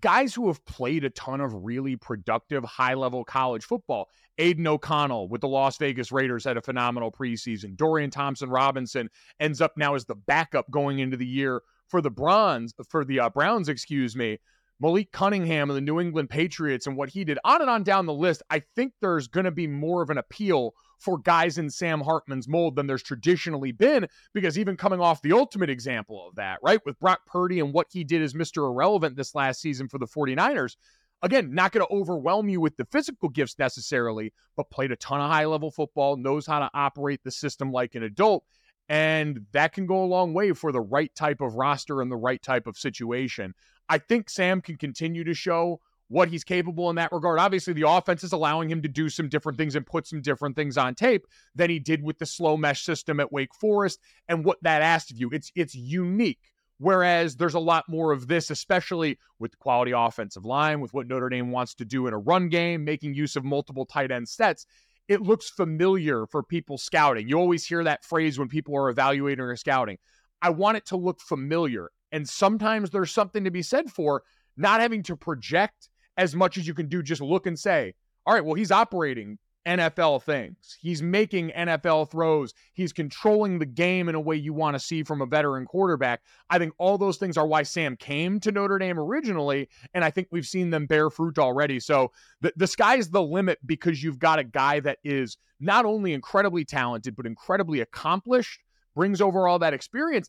[0.00, 4.08] guys who have played a ton of really productive high level college football.
[4.38, 7.76] Aidan O'Connell with the Las Vegas Raiders had a phenomenal preseason.
[7.76, 12.10] Dorian Thompson Robinson ends up now as the backup going into the year for the
[12.10, 14.38] Bronze for the uh, Browns, excuse me.
[14.80, 18.06] Malik Cunningham and the New England Patriots and what he did on and on down
[18.06, 18.42] the list.
[18.48, 22.46] I think there's going to be more of an appeal for guys in Sam Hartman's
[22.46, 26.80] mold than there's traditionally been, because even coming off the ultimate example of that, right,
[26.84, 28.68] with Brock Purdy and what he did as Mr.
[28.68, 30.76] Irrelevant this last season for the 49ers,
[31.22, 35.20] again, not going to overwhelm you with the physical gifts necessarily, but played a ton
[35.20, 38.44] of high level football, knows how to operate the system like an adult.
[38.88, 42.16] And that can go a long way for the right type of roster and the
[42.16, 43.54] right type of situation.
[43.88, 45.80] I think Sam can continue to show
[46.10, 47.38] what he's capable in that regard.
[47.38, 50.56] Obviously, the offense is allowing him to do some different things and put some different
[50.56, 54.44] things on tape than he did with the slow mesh system at Wake Forest and
[54.44, 55.30] what that asked of you.
[55.32, 56.50] It's it's unique.
[56.78, 61.06] Whereas there's a lot more of this, especially with the quality offensive line, with what
[61.06, 64.28] Notre Dame wants to do in a run game, making use of multiple tight end
[64.28, 64.66] sets.
[65.06, 67.28] It looks familiar for people scouting.
[67.28, 69.98] You always hear that phrase when people are evaluating or scouting.
[70.42, 71.90] I want it to look familiar.
[72.12, 74.24] And sometimes there's something to be said for
[74.56, 75.88] not having to project
[76.20, 77.94] as much as you can do just look and say,
[78.26, 80.76] all right, well, he's operating NFL things.
[80.78, 82.52] He's making NFL throws.
[82.74, 86.20] He's controlling the game in a way you want to see from a veteran quarterback.
[86.50, 89.70] I think all those things are why Sam came to Notre Dame originally.
[89.94, 91.80] And I think we've seen them bear fruit already.
[91.80, 92.12] So
[92.42, 96.66] the, the sky's the limit because you've got a guy that is not only incredibly
[96.66, 98.60] talented, but incredibly accomplished,
[98.94, 100.28] brings over all that experience,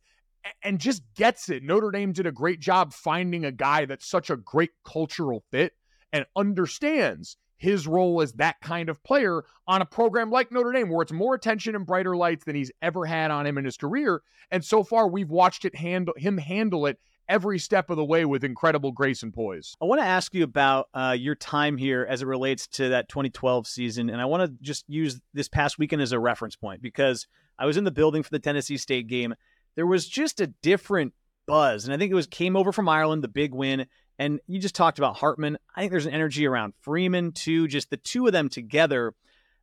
[0.63, 1.63] and just gets it.
[1.63, 5.73] Notre Dame did a great job finding a guy that's such a great cultural fit
[6.13, 10.89] and understands his role as that kind of player on a program like Notre Dame,
[10.89, 13.77] where it's more attention and brighter lights than he's ever had on him in his
[13.77, 14.23] career.
[14.49, 16.99] And so far, we've watched it handle him handle it
[17.29, 19.75] every step of the way with incredible grace and poise.
[19.79, 23.09] I want to ask you about uh, your time here as it relates to that
[23.09, 26.81] 2012 season, and I want to just use this past weekend as a reference point
[26.81, 27.27] because
[27.59, 29.35] I was in the building for the Tennessee State game.
[29.75, 31.13] There was just a different
[31.47, 33.85] buzz, and I think it was came over from Ireland, the big win,
[34.21, 35.57] and you just talked about Hartman.
[35.75, 37.67] I think there's an energy around Freeman too.
[37.67, 39.15] Just the two of them together.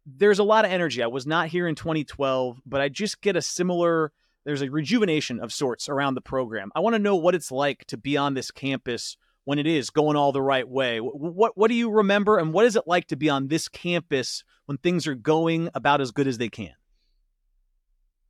[0.04, 1.00] There's a lot of energy.
[1.00, 4.10] I was not here in 2012, but I just get a similar.
[4.44, 6.72] There's a rejuvenation of sorts around the program.
[6.74, 9.90] I want to know what it's like to be on this campus when it is
[9.90, 10.98] going all the right way.
[10.98, 14.42] What, what do you remember, and what is it like to be on this campus
[14.66, 16.74] when things are going about as good as they can?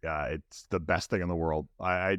[0.05, 1.69] Yeah, it's the best thing in the world.
[1.81, 2.19] I, I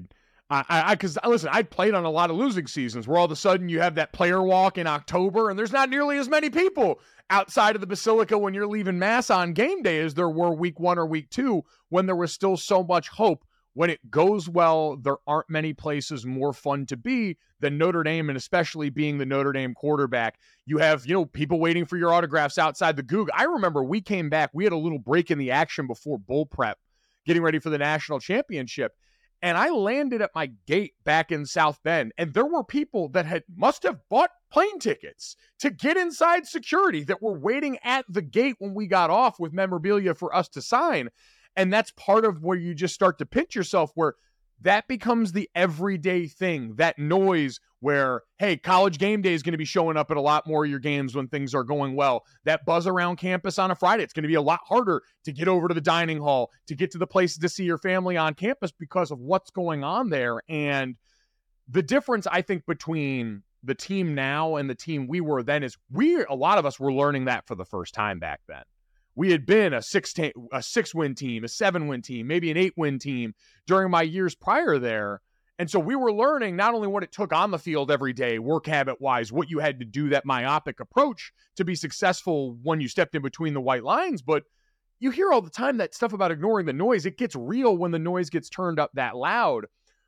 [0.49, 3.25] I, I, because uh, listen, I played on a lot of losing seasons where all
[3.25, 6.27] of a sudden you have that player walk in October, and there's not nearly as
[6.27, 10.29] many people outside of the Basilica when you're leaving Mass on game day as there
[10.29, 13.45] were week one or week two when there was still so much hope.
[13.73, 18.29] When it goes well, there aren't many places more fun to be than Notre Dame,
[18.29, 20.39] and especially being the Notre Dame quarterback.
[20.65, 23.29] You have, you know, people waiting for your autographs outside the Gug.
[23.33, 26.47] I remember we came back, we had a little break in the action before bowl
[26.47, 26.79] prep,
[27.25, 28.95] getting ready for the national championship
[29.41, 33.25] and I landed at my gate back in South Bend, and there were people that
[33.25, 38.21] had must have bought plane tickets to get inside security that were waiting at the
[38.21, 41.09] gate when we got off with memorabilia for us to sign.
[41.55, 44.15] And that's part of where you just start to pinch yourself where
[44.61, 46.75] that becomes the everyday thing.
[46.75, 50.21] That noise where, hey, college game day is going to be showing up at a
[50.21, 52.23] lot more of your games when things are going well.
[52.45, 55.31] That buzz around campus on a Friday, it's going to be a lot harder to
[55.31, 58.17] get over to the dining hall, to get to the places to see your family
[58.17, 60.41] on campus because of what's going on there.
[60.49, 60.95] And
[61.69, 65.77] the difference, I think, between the team now and the team we were then is
[65.91, 68.63] we, a lot of us were learning that for the first time back then
[69.19, 72.49] we had been a six ta- a six win team, a seven win team, maybe
[72.51, 73.33] an eight win team
[73.67, 75.19] during my years prior there.
[75.59, 78.39] And so we were learning not only what it took on the field every day,
[78.39, 82.79] work habit wise, what you had to do, that myopic approach to be successful when
[82.79, 84.43] you stepped in between the white lines, but
[85.01, 87.05] you hear all the time that stuff about ignoring the noise.
[87.05, 89.65] It gets real when the noise gets turned up that loud.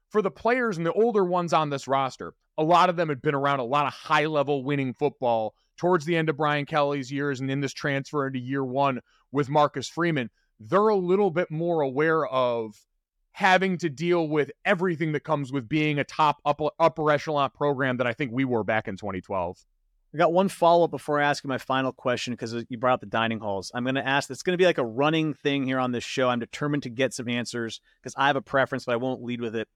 [0.10, 3.22] For the players and the older ones on this roster, a lot of them had
[3.22, 7.12] been around a lot of high level winning football towards the end of Brian Kelly's
[7.12, 9.02] years and in this transfer into year one
[9.34, 10.30] with Marcus Freeman,
[10.62, 12.76] they're a little bit more aware of
[13.32, 17.98] having to deal with everything that comes with being a top upper, upper echelon program
[17.98, 19.58] that I think we were back in 2012.
[20.14, 22.96] I got one follow up before I ask you my final question because you brought
[22.96, 23.72] up the dining halls.
[23.74, 26.04] I'm going to ask, it's going to be like a running thing here on this
[26.04, 26.28] show.
[26.28, 29.40] I'm determined to get some answers because I have a preference, but I won't lead
[29.40, 29.70] with it.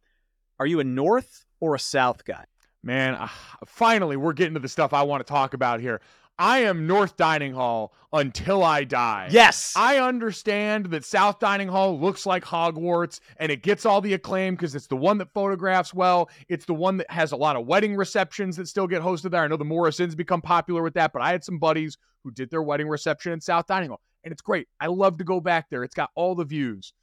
[0.60, 2.46] Are you a North or a South guy?
[2.84, 3.30] Man, uh,
[3.66, 6.02] finally, we're getting to the stuff I want to talk about here.
[6.38, 9.30] I am North Dining Hall until I die.
[9.32, 9.74] Yes.
[9.76, 14.56] I understand that South Dining Hall looks like Hogwarts and it gets all the acclaim
[14.56, 16.30] because it's the one that photographs well.
[16.50, 19.44] It's the one that has a lot of wedding receptions that still get hosted there.
[19.44, 22.32] I know the Morris Inn's become popular with that, but I had some buddies who
[22.32, 24.68] did their wedding reception in South Dining Hall and it's great.
[24.82, 25.84] I love to go back there.
[25.84, 26.94] It's got all the views.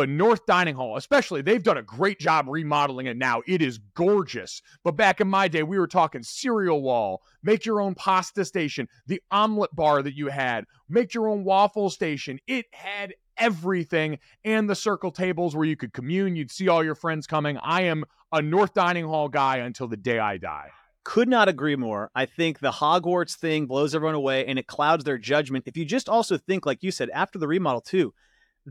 [0.00, 3.42] But North Dining Hall, especially, they've done a great job remodeling it now.
[3.46, 4.62] It is gorgeous.
[4.82, 8.88] But back in my day, we were talking cereal wall, make your own pasta station,
[9.06, 12.38] the omelet bar that you had, make your own waffle station.
[12.46, 16.34] It had everything and the circle tables where you could commune.
[16.34, 17.58] You'd see all your friends coming.
[17.58, 20.70] I am a North Dining Hall guy until the day I die.
[21.04, 22.10] Could not agree more.
[22.14, 25.64] I think the Hogwarts thing blows everyone away and it clouds their judgment.
[25.66, 28.14] If you just also think, like you said, after the remodel, too,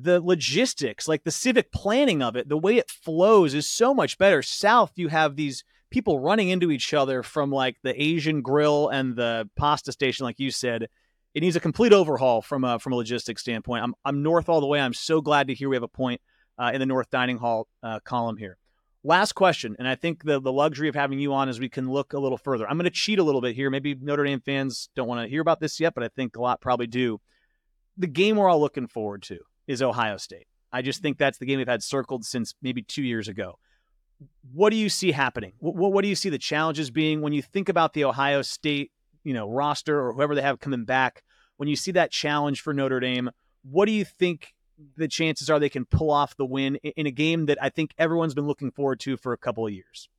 [0.03, 4.17] the logistics, like the civic planning of it, the way it flows is so much
[4.17, 4.41] better.
[4.41, 9.15] South, you have these people running into each other from like the Asian grill and
[9.15, 10.87] the pasta station, like you said.
[11.33, 13.83] It needs a complete overhaul from a from a logistics standpoint.
[13.83, 14.79] I'm I'm north all the way.
[14.79, 16.21] I'm so glad to hear we have a point
[16.57, 18.57] uh, in the North Dining Hall uh, column here.
[19.03, 21.89] Last question, and I think the the luxury of having you on is we can
[21.89, 22.67] look a little further.
[22.67, 23.69] I'm going to cheat a little bit here.
[23.69, 26.41] Maybe Notre Dame fans don't want to hear about this yet, but I think a
[26.41, 27.21] lot probably do.
[27.97, 29.39] The game we're all looking forward to
[29.69, 30.47] is Ohio State.
[30.73, 33.57] I just think that's the game we've had circled since maybe two years ago.
[34.51, 35.53] What do you see happening?
[35.59, 38.91] What, what, do you see the challenges being when you think about the Ohio State,
[39.23, 41.23] you know, roster or whoever they have coming back?
[41.57, 43.29] When you see that challenge for Notre Dame,
[43.63, 44.53] what do you think
[44.97, 47.93] the chances are they can pull off the win in a game that I think
[47.97, 50.09] everyone's been looking forward to for a couple of years?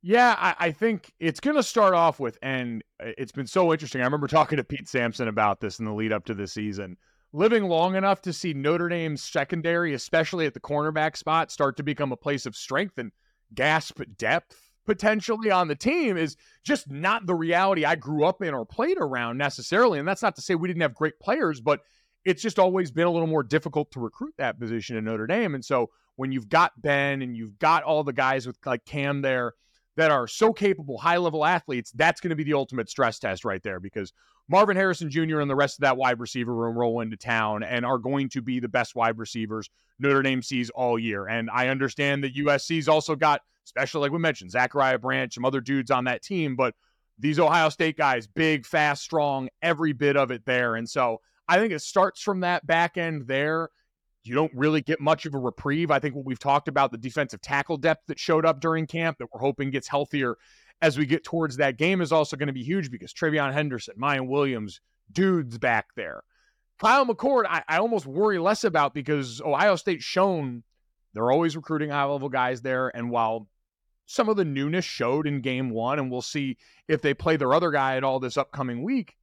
[0.00, 3.72] Yeah, I, I think it's going to start off with, and uh, it's been so
[3.72, 4.00] interesting.
[4.00, 6.96] I remember talking to Pete Sampson about this in the lead up to the season
[7.32, 11.82] living long enough to see Notre Dame's secondary, especially at the cornerback spot, start to
[11.82, 13.12] become a place of strength and
[13.54, 18.54] gasp depth potentially on the team is just not the reality I grew up in
[18.54, 19.98] or played around necessarily.
[19.98, 21.80] And that's not to say we didn't have great players, but
[22.24, 25.54] it's just always been a little more difficult to recruit that position in Notre Dame.
[25.54, 29.22] And so when you've got Ben and you've got all the guys with like Cam
[29.22, 29.54] there
[29.96, 33.44] that are so capable, high level athletes, that's going to be the ultimate stress test
[33.44, 34.12] right there because
[34.48, 35.40] Marvin Harrison Jr.
[35.40, 38.42] and the rest of that wide receiver room roll into town and are going to
[38.42, 41.26] be the best wide receivers Notre Dame sees all year.
[41.26, 45.60] And I understand that USC's also got, especially like we mentioned, Zachariah Branch, some other
[45.60, 46.74] dudes on that team, but
[47.18, 50.74] these Ohio State guys, big, fast, strong, every bit of it there.
[50.74, 53.68] And so I think it starts from that back end there.
[54.24, 55.90] You don't really get much of a reprieve.
[55.90, 59.18] I think what we've talked about, the defensive tackle depth that showed up during camp
[59.18, 60.36] that we're hoping gets healthier
[60.80, 63.94] as we get towards that game is also going to be huge because TreVeyon Henderson,
[64.00, 66.22] Miyan Williams, dudes back there.
[66.80, 70.64] Kyle McCord, I, I almost worry less about because Ohio State's shown
[71.14, 72.88] they're always recruiting high level guys there.
[72.88, 73.48] And while
[74.06, 76.56] some of the newness showed in game one, and we'll see
[76.88, 79.14] if they play their other guy at all this upcoming week,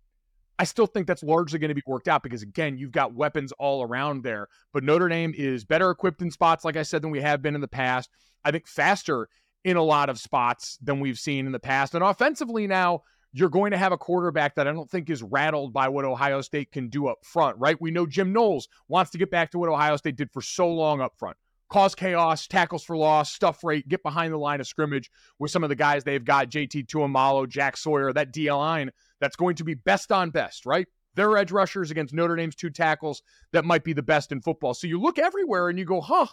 [0.59, 3.53] I still think that's largely going to be worked out because, again, you've got weapons
[3.53, 4.49] all around there.
[4.73, 7.55] But Notre Dame is better equipped in spots, like I said, than we have been
[7.55, 8.09] in the past.
[8.43, 9.29] I think faster
[9.63, 11.95] in a lot of spots than we've seen in the past.
[11.95, 15.71] And offensively now, you're going to have a quarterback that I don't think is rattled
[15.71, 17.79] by what Ohio State can do up front, right?
[17.79, 20.69] We know Jim Knowles wants to get back to what Ohio State did for so
[20.69, 21.37] long up front.
[21.69, 25.63] Cause chaos, tackles for loss, stuff rate, get behind the line of scrimmage with some
[25.63, 29.63] of the guys they've got, JT Tuimoloau, Jack Sawyer, that DL line that's going to
[29.63, 30.87] be best on best, right?
[31.15, 34.73] Their edge rushers against Notre Dame's two tackles that might be the best in football.
[34.73, 36.27] So you look everywhere and you go, huh,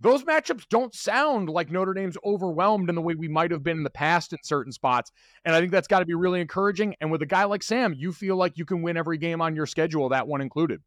[0.00, 3.78] those matchups don't sound like Notre Dame's overwhelmed in the way we might have been
[3.78, 5.12] in the past in certain spots.
[5.44, 6.96] And I think that's got to be really encouraging.
[7.00, 9.54] And with a guy like Sam, you feel like you can win every game on
[9.54, 10.82] your schedule, that one included.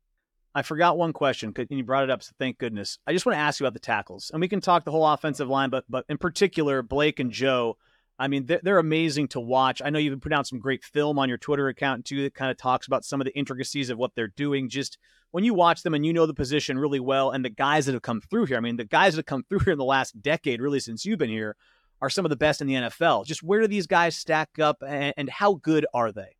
[0.54, 2.98] I forgot one question, and you brought it up, so thank goodness.
[3.06, 5.06] I just want to ask you about the tackles, and we can talk the whole
[5.06, 7.78] offensive line, but but in particular, Blake and Joe.
[8.18, 9.82] I mean, they're, they're amazing to watch.
[9.84, 12.34] I know you've been put out some great film on your Twitter account too that
[12.34, 14.70] kind of talks about some of the intricacies of what they're doing.
[14.70, 14.98] Just
[15.32, 17.94] when you watch them and you know the position really well, and the guys that
[17.94, 18.58] have come through here.
[18.58, 21.06] I mean, the guys that have come through here in the last decade, really since
[21.06, 21.58] you've been here,
[22.02, 23.26] are some of the best in the NFL.
[23.26, 26.36] Just where do these guys stack up, and, and how good are they?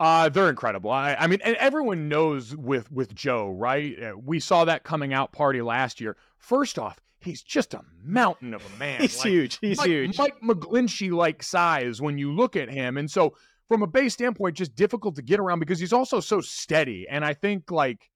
[0.00, 0.90] Uh, they're incredible.
[0.90, 4.02] I, I mean, and everyone knows with with Joe, right?
[4.02, 6.16] Uh, we saw that coming out party last year.
[6.36, 9.00] First off, he's just a mountain of a man.
[9.00, 9.58] he's like, huge.
[9.60, 10.18] He's Mike, huge.
[10.18, 13.34] Mike McGlinchey like size when you look at him, and so
[13.68, 17.06] from a base standpoint, just difficult to get around because he's also so steady.
[17.08, 18.10] And I think like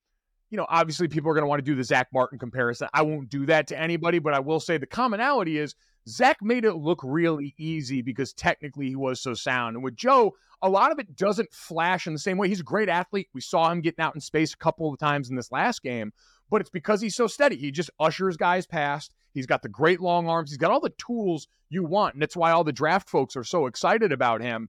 [0.51, 2.89] you know, obviously people are going to want to do the Zach Martin comparison.
[2.95, 5.75] I won't do that to anybody, but I will say the commonality is
[6.09, 9.77] Zach made it look really easy because technically he was so sound.
[9.77, 12.49] And with Joe, a lot of it doesn't flash in the same way.
[12.49, 13.29] He's a great athlete.
[13.35, 16.13] We saw him getting out in space a couple of times in this last game,
[16.51, 17.57] but it's because he's so steady.
[17.57, 19.15] He just ushers guys past.
[19.33, 20.51] He's got the great long arms.
[20.51, 22.15] He's got all the tools you want.
[22.15, 24.69] And that's why all the draft folks are so excited about him.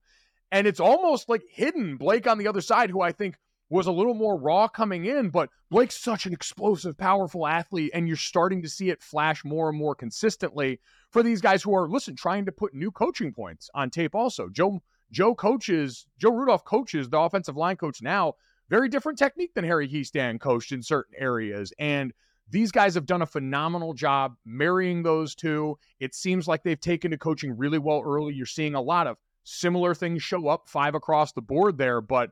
[0.52, 3.36] And it's almost like hidden Blake on the other side, who I think
[3.70, 8.08] was a little more raw coming in, but Blake's such an explosive, powerful athlete, and
[8.08, 10.80] you're starting to see it flash more and more consistently
[11.12, 14.50] for these guys who are, listen, trying to put new coaching points on tape also.
[14.50, 18.34] Joe Joe coaches, Joe Rudolph coaches the offensive line coach now.
[18.70, 21.74] Very different technique than Harry Hiestand coached in certain areas.
[21.80, 22.14] And
[22.52, 25.78] these guys have done a phenomenal job marrying those two.
[26.00, 28.34] It seems like they've taken to coaching really well early.
[28.34, 32.32] You're seeing a lot of similar things show up five across the board there, but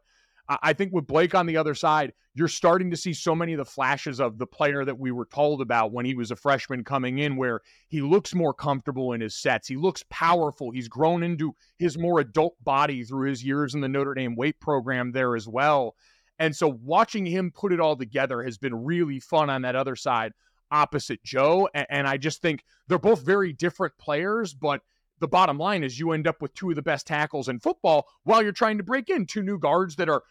[0.50, 3.58] I think with Blake on the other side, you're starting to see so many of
[3.58, 6.86] the flashes of the player that we were told about when he was a freshman
[6.86, 7.60] coming in, where
[7.90, 9.68] he looks more comfortable in his sets.
[9.68, 10.72] He looks powerful.
[10.72, 14.60] He's grown into his more adult body through his years in the Notre Dame weight
[14.62, 15.96] program there as well.
[16.40, 19.96] And so watching him put it all together has been really fun on that other
[19.96, 20.34] side
[20.72, 21.70] opposite Joe.
[21.74, 24.82] And I just think they're both very different players, but
[25.20, 28.08] the bottom line is you end up with two of the best tackles in football
[28.24, 30.24] while you're trying to break in two new guards that are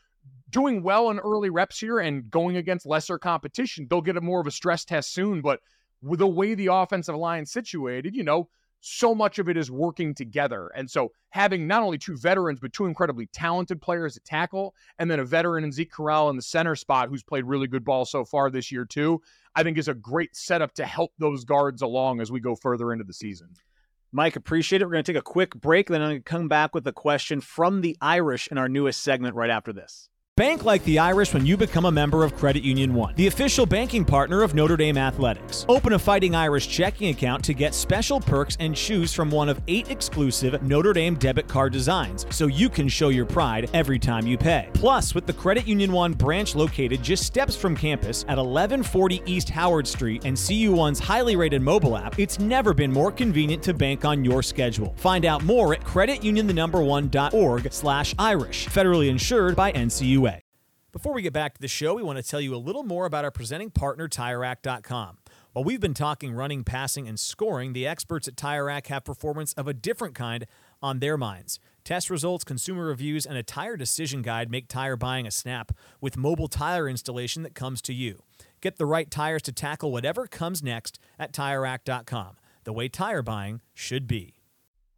[0.50, 3.86] doing well in early reps here and going against lesser competition.
[3.88, 5.60] They'll get a more of a stress test soon, but
[6.02, 8.48] with the way the offensive line situated, you know,
[8.88, 10.70] so much of it is working together.
[10.76, 15.10] And so having not only two veterans, but two incredibly talented players at tackle, and
[15.10, 18.04] then a veteran in Zeke Correll in the center spot who's played really good ball
[18.04, 19.20] so far this year, too,
[19.56, 22.92] I think is a great setup to help those guards along as we go further
[22.92, 23.48] into the season.
[24.12, 24.84] Mike, appreciate it.
[24.84, 26.92] We're going to take a quick break, then I'm going to come back with a
[26.92, 30.08] question from the Irish in our newest segment right after this.
[30.36, 33.64] Bank like the Irish when you become a member of Credit Union One, the official
[33.64, 35.64] banking partner of Notre Dame Athletics.
[35.66, 39.58] Open a Fighting Irish checking account to get special perks and choose from one of
[39.66, 44.26] eight exclusive Notre Dame debit card designs so you can show your pride every time
[44.26, 44.68] you pay.
[44.74, 49.48] Plus, with the Credit Union One branch located just steps from campus at 1140 East
[49.48, 54.04] Howard Street and CU1's highly rated mobile app, it's never been more convenient to bank
[54.04, 54.92] on your schedule.
[54.98, 58.66] Find out more at creditunionthenumber1.org slash Irish.
[58.66, 60.25] Federally insured by NCUA.
[60.96, 63.04] Before we get back to the show, we want to tell you a little more
[63.04, 65.18] about our presenting partner, TireRack.com.
[65.52, 69.52] While we've been talking running, passing, and scoring, the experts at Tire Rack have performance
[69.52, 70.46] of a different kind
[70.80, 71.60] on their minds.
[71.84, 75.70] Test results, consumer reviews, and a tire decision guide make tire buying a snap
[76.00, 78.22] with mobile tire installation that comes to you.
[78.62, 83.60] Get the right tires to tackle whatever comes next at TireRack.com, the way tire buying
[83.74, 84.35] should be.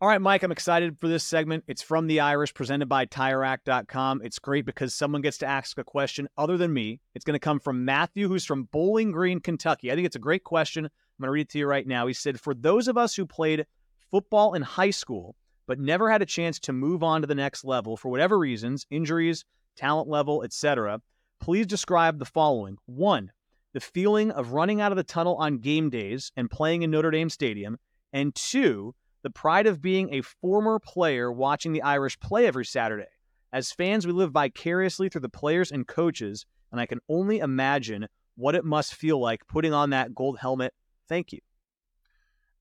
[0.01, 1.65] All right, Mike, I'm excited for this segment.
[1.67, 4.21] It's from the Irish, presented by TireRack.com.
[4.23, 7.01] It's great because someone gets to ask a question other than me.
[7.17, 9.91] It's going to come from Matthew, who's from Bowling Green, Kentucky.
[9.91, 10.85] I think it's a great question.
[10.85, 10.91] I'm
[11.21, 12.07] going to read it to you right now.
[12.07, 13.67] He said, For those of us who played
[14.13, 15.35] football in high school,
[15.67, 18.87] but never had a chance to move on to the next level for whatever reasons,
[18.91, 19.45] injuries,
[19.75, 21.01] talent level, etc.,
[21.41, 22.77] please describe the following.
[22.87, 23.33] One,
[23.73, 27.11] the feeling of running out of the tunnel on game days and playing in Notre
[27.11, 27.79] Dame Stadium.
[28.13, 33.07] And two, the pride of being a former player watching the Irish play every Saturday.
[33.53, 38.09] As fans, we live vicariously through the players and coaches, and I can only imagine
[38.37, 40.75] what it must feel like putting on that gold helmet.
[41.09, 41.41] Thank you.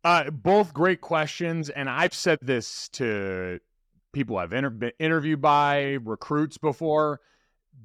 [0.03, 3.59] Uh, both great questions, and I've said this to
[4.13, 7.19] people I've inter- been interviewed by, recruits before.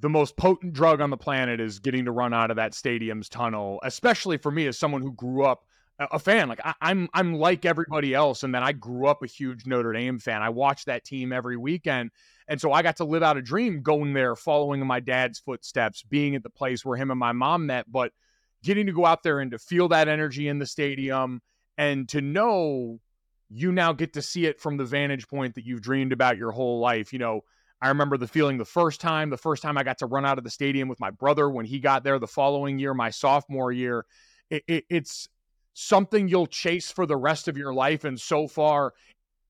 [0.01, 3.29] The most potent drug on the planet is getting to run out of that stadium's
[3.29, 5.65] tunnel, especially for me as someone who grew up
[5.99, 6.49] a fan.
[6.49, 9.67] Like I, am I'm, I'm like everybody else, and then I grew up a huge
[9.67, 10.43] Notre Dame fan.
[10.43, 12.11] I watched that team every weekend,
[12.49, 15.39] and so I got to live out a dream going there, following in my dad's
[15.39, 17.91] footsteps, being at the place where him and my mom met.
[17.91, 18.13] But
[18.63, 21.41] getting to go out there and to feel that energy in the stadium
[21.79, 23.01] and to know
[23.51, 26.53] you now get to see it from the vantage point that you've dreamed about your
[26.53, 27.13] whole life.
[27.13, 27.43] You know,
[27.81, 30.39] I remember the feeling the first time, the first time I got to run out
[30.39, 33.73] of the stadium with my brother when he got there the following year, my sophomore
[33.73, 34.07] year.
[34.49, 35.29] It, it, it's
[35.75, 38.05] something you'll chase for the rest of your life.
[38.05, 38.95] And so far,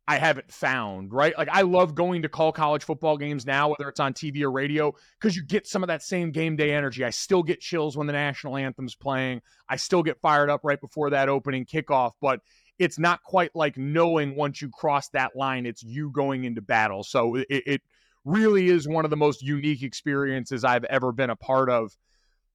[0.09, 1.37] I haven't found, right?
[1.39, 4.51] Like, I love going to call college football games now, whether it's on TV or
[4.51, 7.05] radio, because you get some of that same game day energy.
[7.05, 9.43] I still get chills when the national anthem's playing.
[9.69, 12.41] I still get fired up right before that opening kickoff, but
[12.79, 17.05] it's not quite like knowing once you cross that line, it's you going into battle.
[17.05, 17.83] So it, it
[18.25, 21.97] really is one of the most unique experiences I've ever been a part of.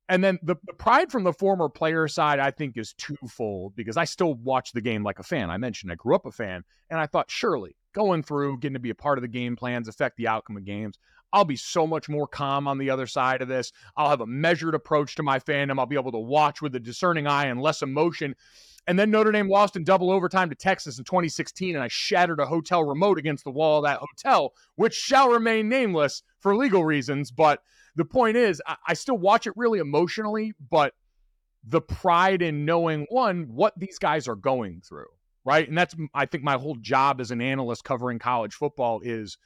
[0.09, 3.97] And then the, the, pride from the former player side, I think, is twofold because
[3.97, 5.49] I still watch the game like a fan.
[5.49, 8.79] I mentioned I grew up a fan, and I thought, surely going through, getting to
[8.79, 10.97] be a part of the game plans, affect the outcome of games.
[11.33, 13.73] I'll be so much more calm on the other side of this.
[13.97, 15.77] I'll have a measured approach to my fandom.
[15.77, 18.33] I'll be able to watch with a discerning eye and less emotion.
[18.87, 22.39] And then Notre Dame lost in double overtime to Texas in 2016, and I shattered
[22.39, 26.85] a hotel remote against the wall of that hotel, which shall remain nameless for legal
[26.85, 27.29] reasons.
[27.29, 27.61] But
[27.97, 30.93] the point is, I, I still watch it really emotionally, but
[31.67, 35.07] the pride in knowing one, what these guys are going through,
[35.43, 35.67] right?
[35.67, 39.37] And that's, I think, my whole job as an analyst covering college football is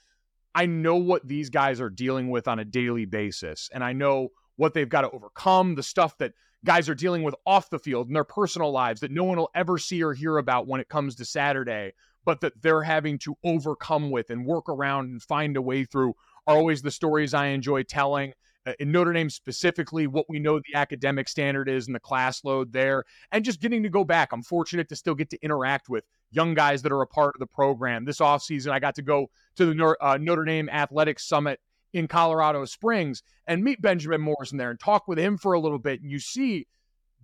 [0.54, 4.30] I know what these guys are dealing with on a daily basis, and I know
[4.58, 6.34] what they've got to overcome, the stuff that
[6.66, 9.49] guys are dealing with off the field in their personal lives that no one will
[9.56, 11.93] ever see or hear about when it comes to Saturday,
[12.26, 16.14] but that they're having to overcome with and work around and find a way through
[16.47, 18.33] are always the stories I enjoy telling.
[18.65, 22.43] Uh, in Notre Dame specifically, what we know the academic standard is and the class
[22.43, 24.31] load there, and just getting to go back.
[24.31, 27.39] I'm fortunate to still get to interact with young guys that are a part of
[27.39, 28.05] the program.
[28.05, 31.59] This offseason, I got to go to the uh, Notre Dame Athletics Summit
[31.93, 35.79] in Colorado Springs and meet Benjamin Morrison there and talk with him for a little
[35.79, 36.01] bit.
[36.01, 36.67] And you see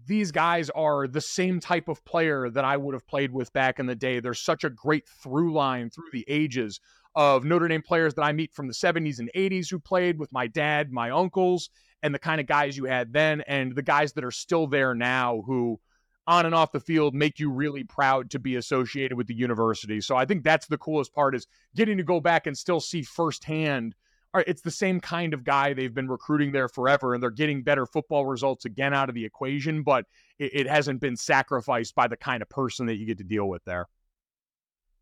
[0.05, 3.79] these guys are the same type of player that I would have played with back
[3.79, 4.19] in the day.
[4.19, 6.79] There's such a great through line through the ages
[7.17, 10.31] of Notre Dame players that I meet from the 70s and 80s who played with
[10.31, 11.69] my dad, my uncles,
[12.01, 14.93] and the kind of guys you had then, and the guys that are still there
[14.93, 15.79] now who
[16.27, 19.99] on and off the field make you really proud to be associated with the university.
[19.99, 23.01] So I think that's the coolest part is getting to go back and still see
[23.01, 23.95] firsthand–
[24.33, 27.29] all right, it's the same kind of guy they've been recruiting there forever, and they're
[27.29, 30.05] getting better football results again out of the equation, but
[30.37, 33.47] it, it hasn't been sacrificed by the kind of person that you get to deal
[33.47, 33.87] with there.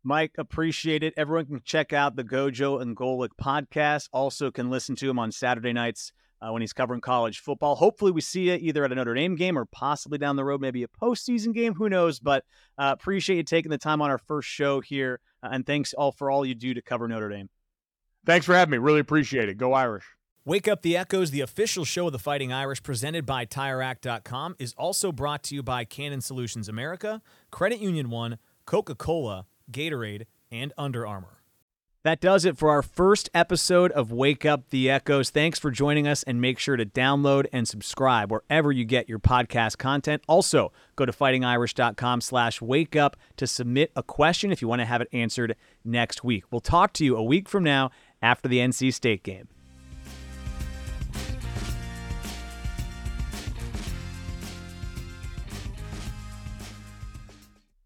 [0.06, 1.14] Mike, appreciate it.
[1.16, 4.08] Everyone can check out the Gojo and Golic podcast.
[4.12, 7.74] Also, can listen to him on Saturday nights uh, when he's covering college football.
[7.74, 10.60] Hopefully, we see you either at a Notre Dame game or possibly down the road,
[10.60, 11.74] maybe a postseason game.
[11.74, 12.20] Who knows?
[12.20, 12.44] But
[12.78, 16.12] uh, appreciate you taking the time on our first show here, uh, and thanks all
[16.12, 17.48] for all you do to cover Notre Dame.
[18.24, 18.78] Thanks for having me.
[18.78, 19.58] Really appreciate it.
[19.58, 20.04] Go Irish.
[20.44, 24.72] Wake Up the Echoes, the official show of the Fighting Irish, presented by TireRack.com, is
[24.74, 30.72] also brought to you by Canon Solutions America, Credit Union One, Coca Cola, Gatorade, and
[30.78, 31.42] Under Armour.
[32.06, 35.30] That does it for our first episode of Wake Up the Echoes.
[35.30, 39.18] Thanks for joining us, and make sure to download and subscribe wherever you get your
[39.18, 40.22] podcast content.
[40.28, 44.86] Also, go to fightingirish.com slash wake up to submit a question if you want to
[44.86, 46.44] have it answered next week.
[46.52, 47.90] We'll talk to you a week from now
[48.22, 49.48] after the NC State game.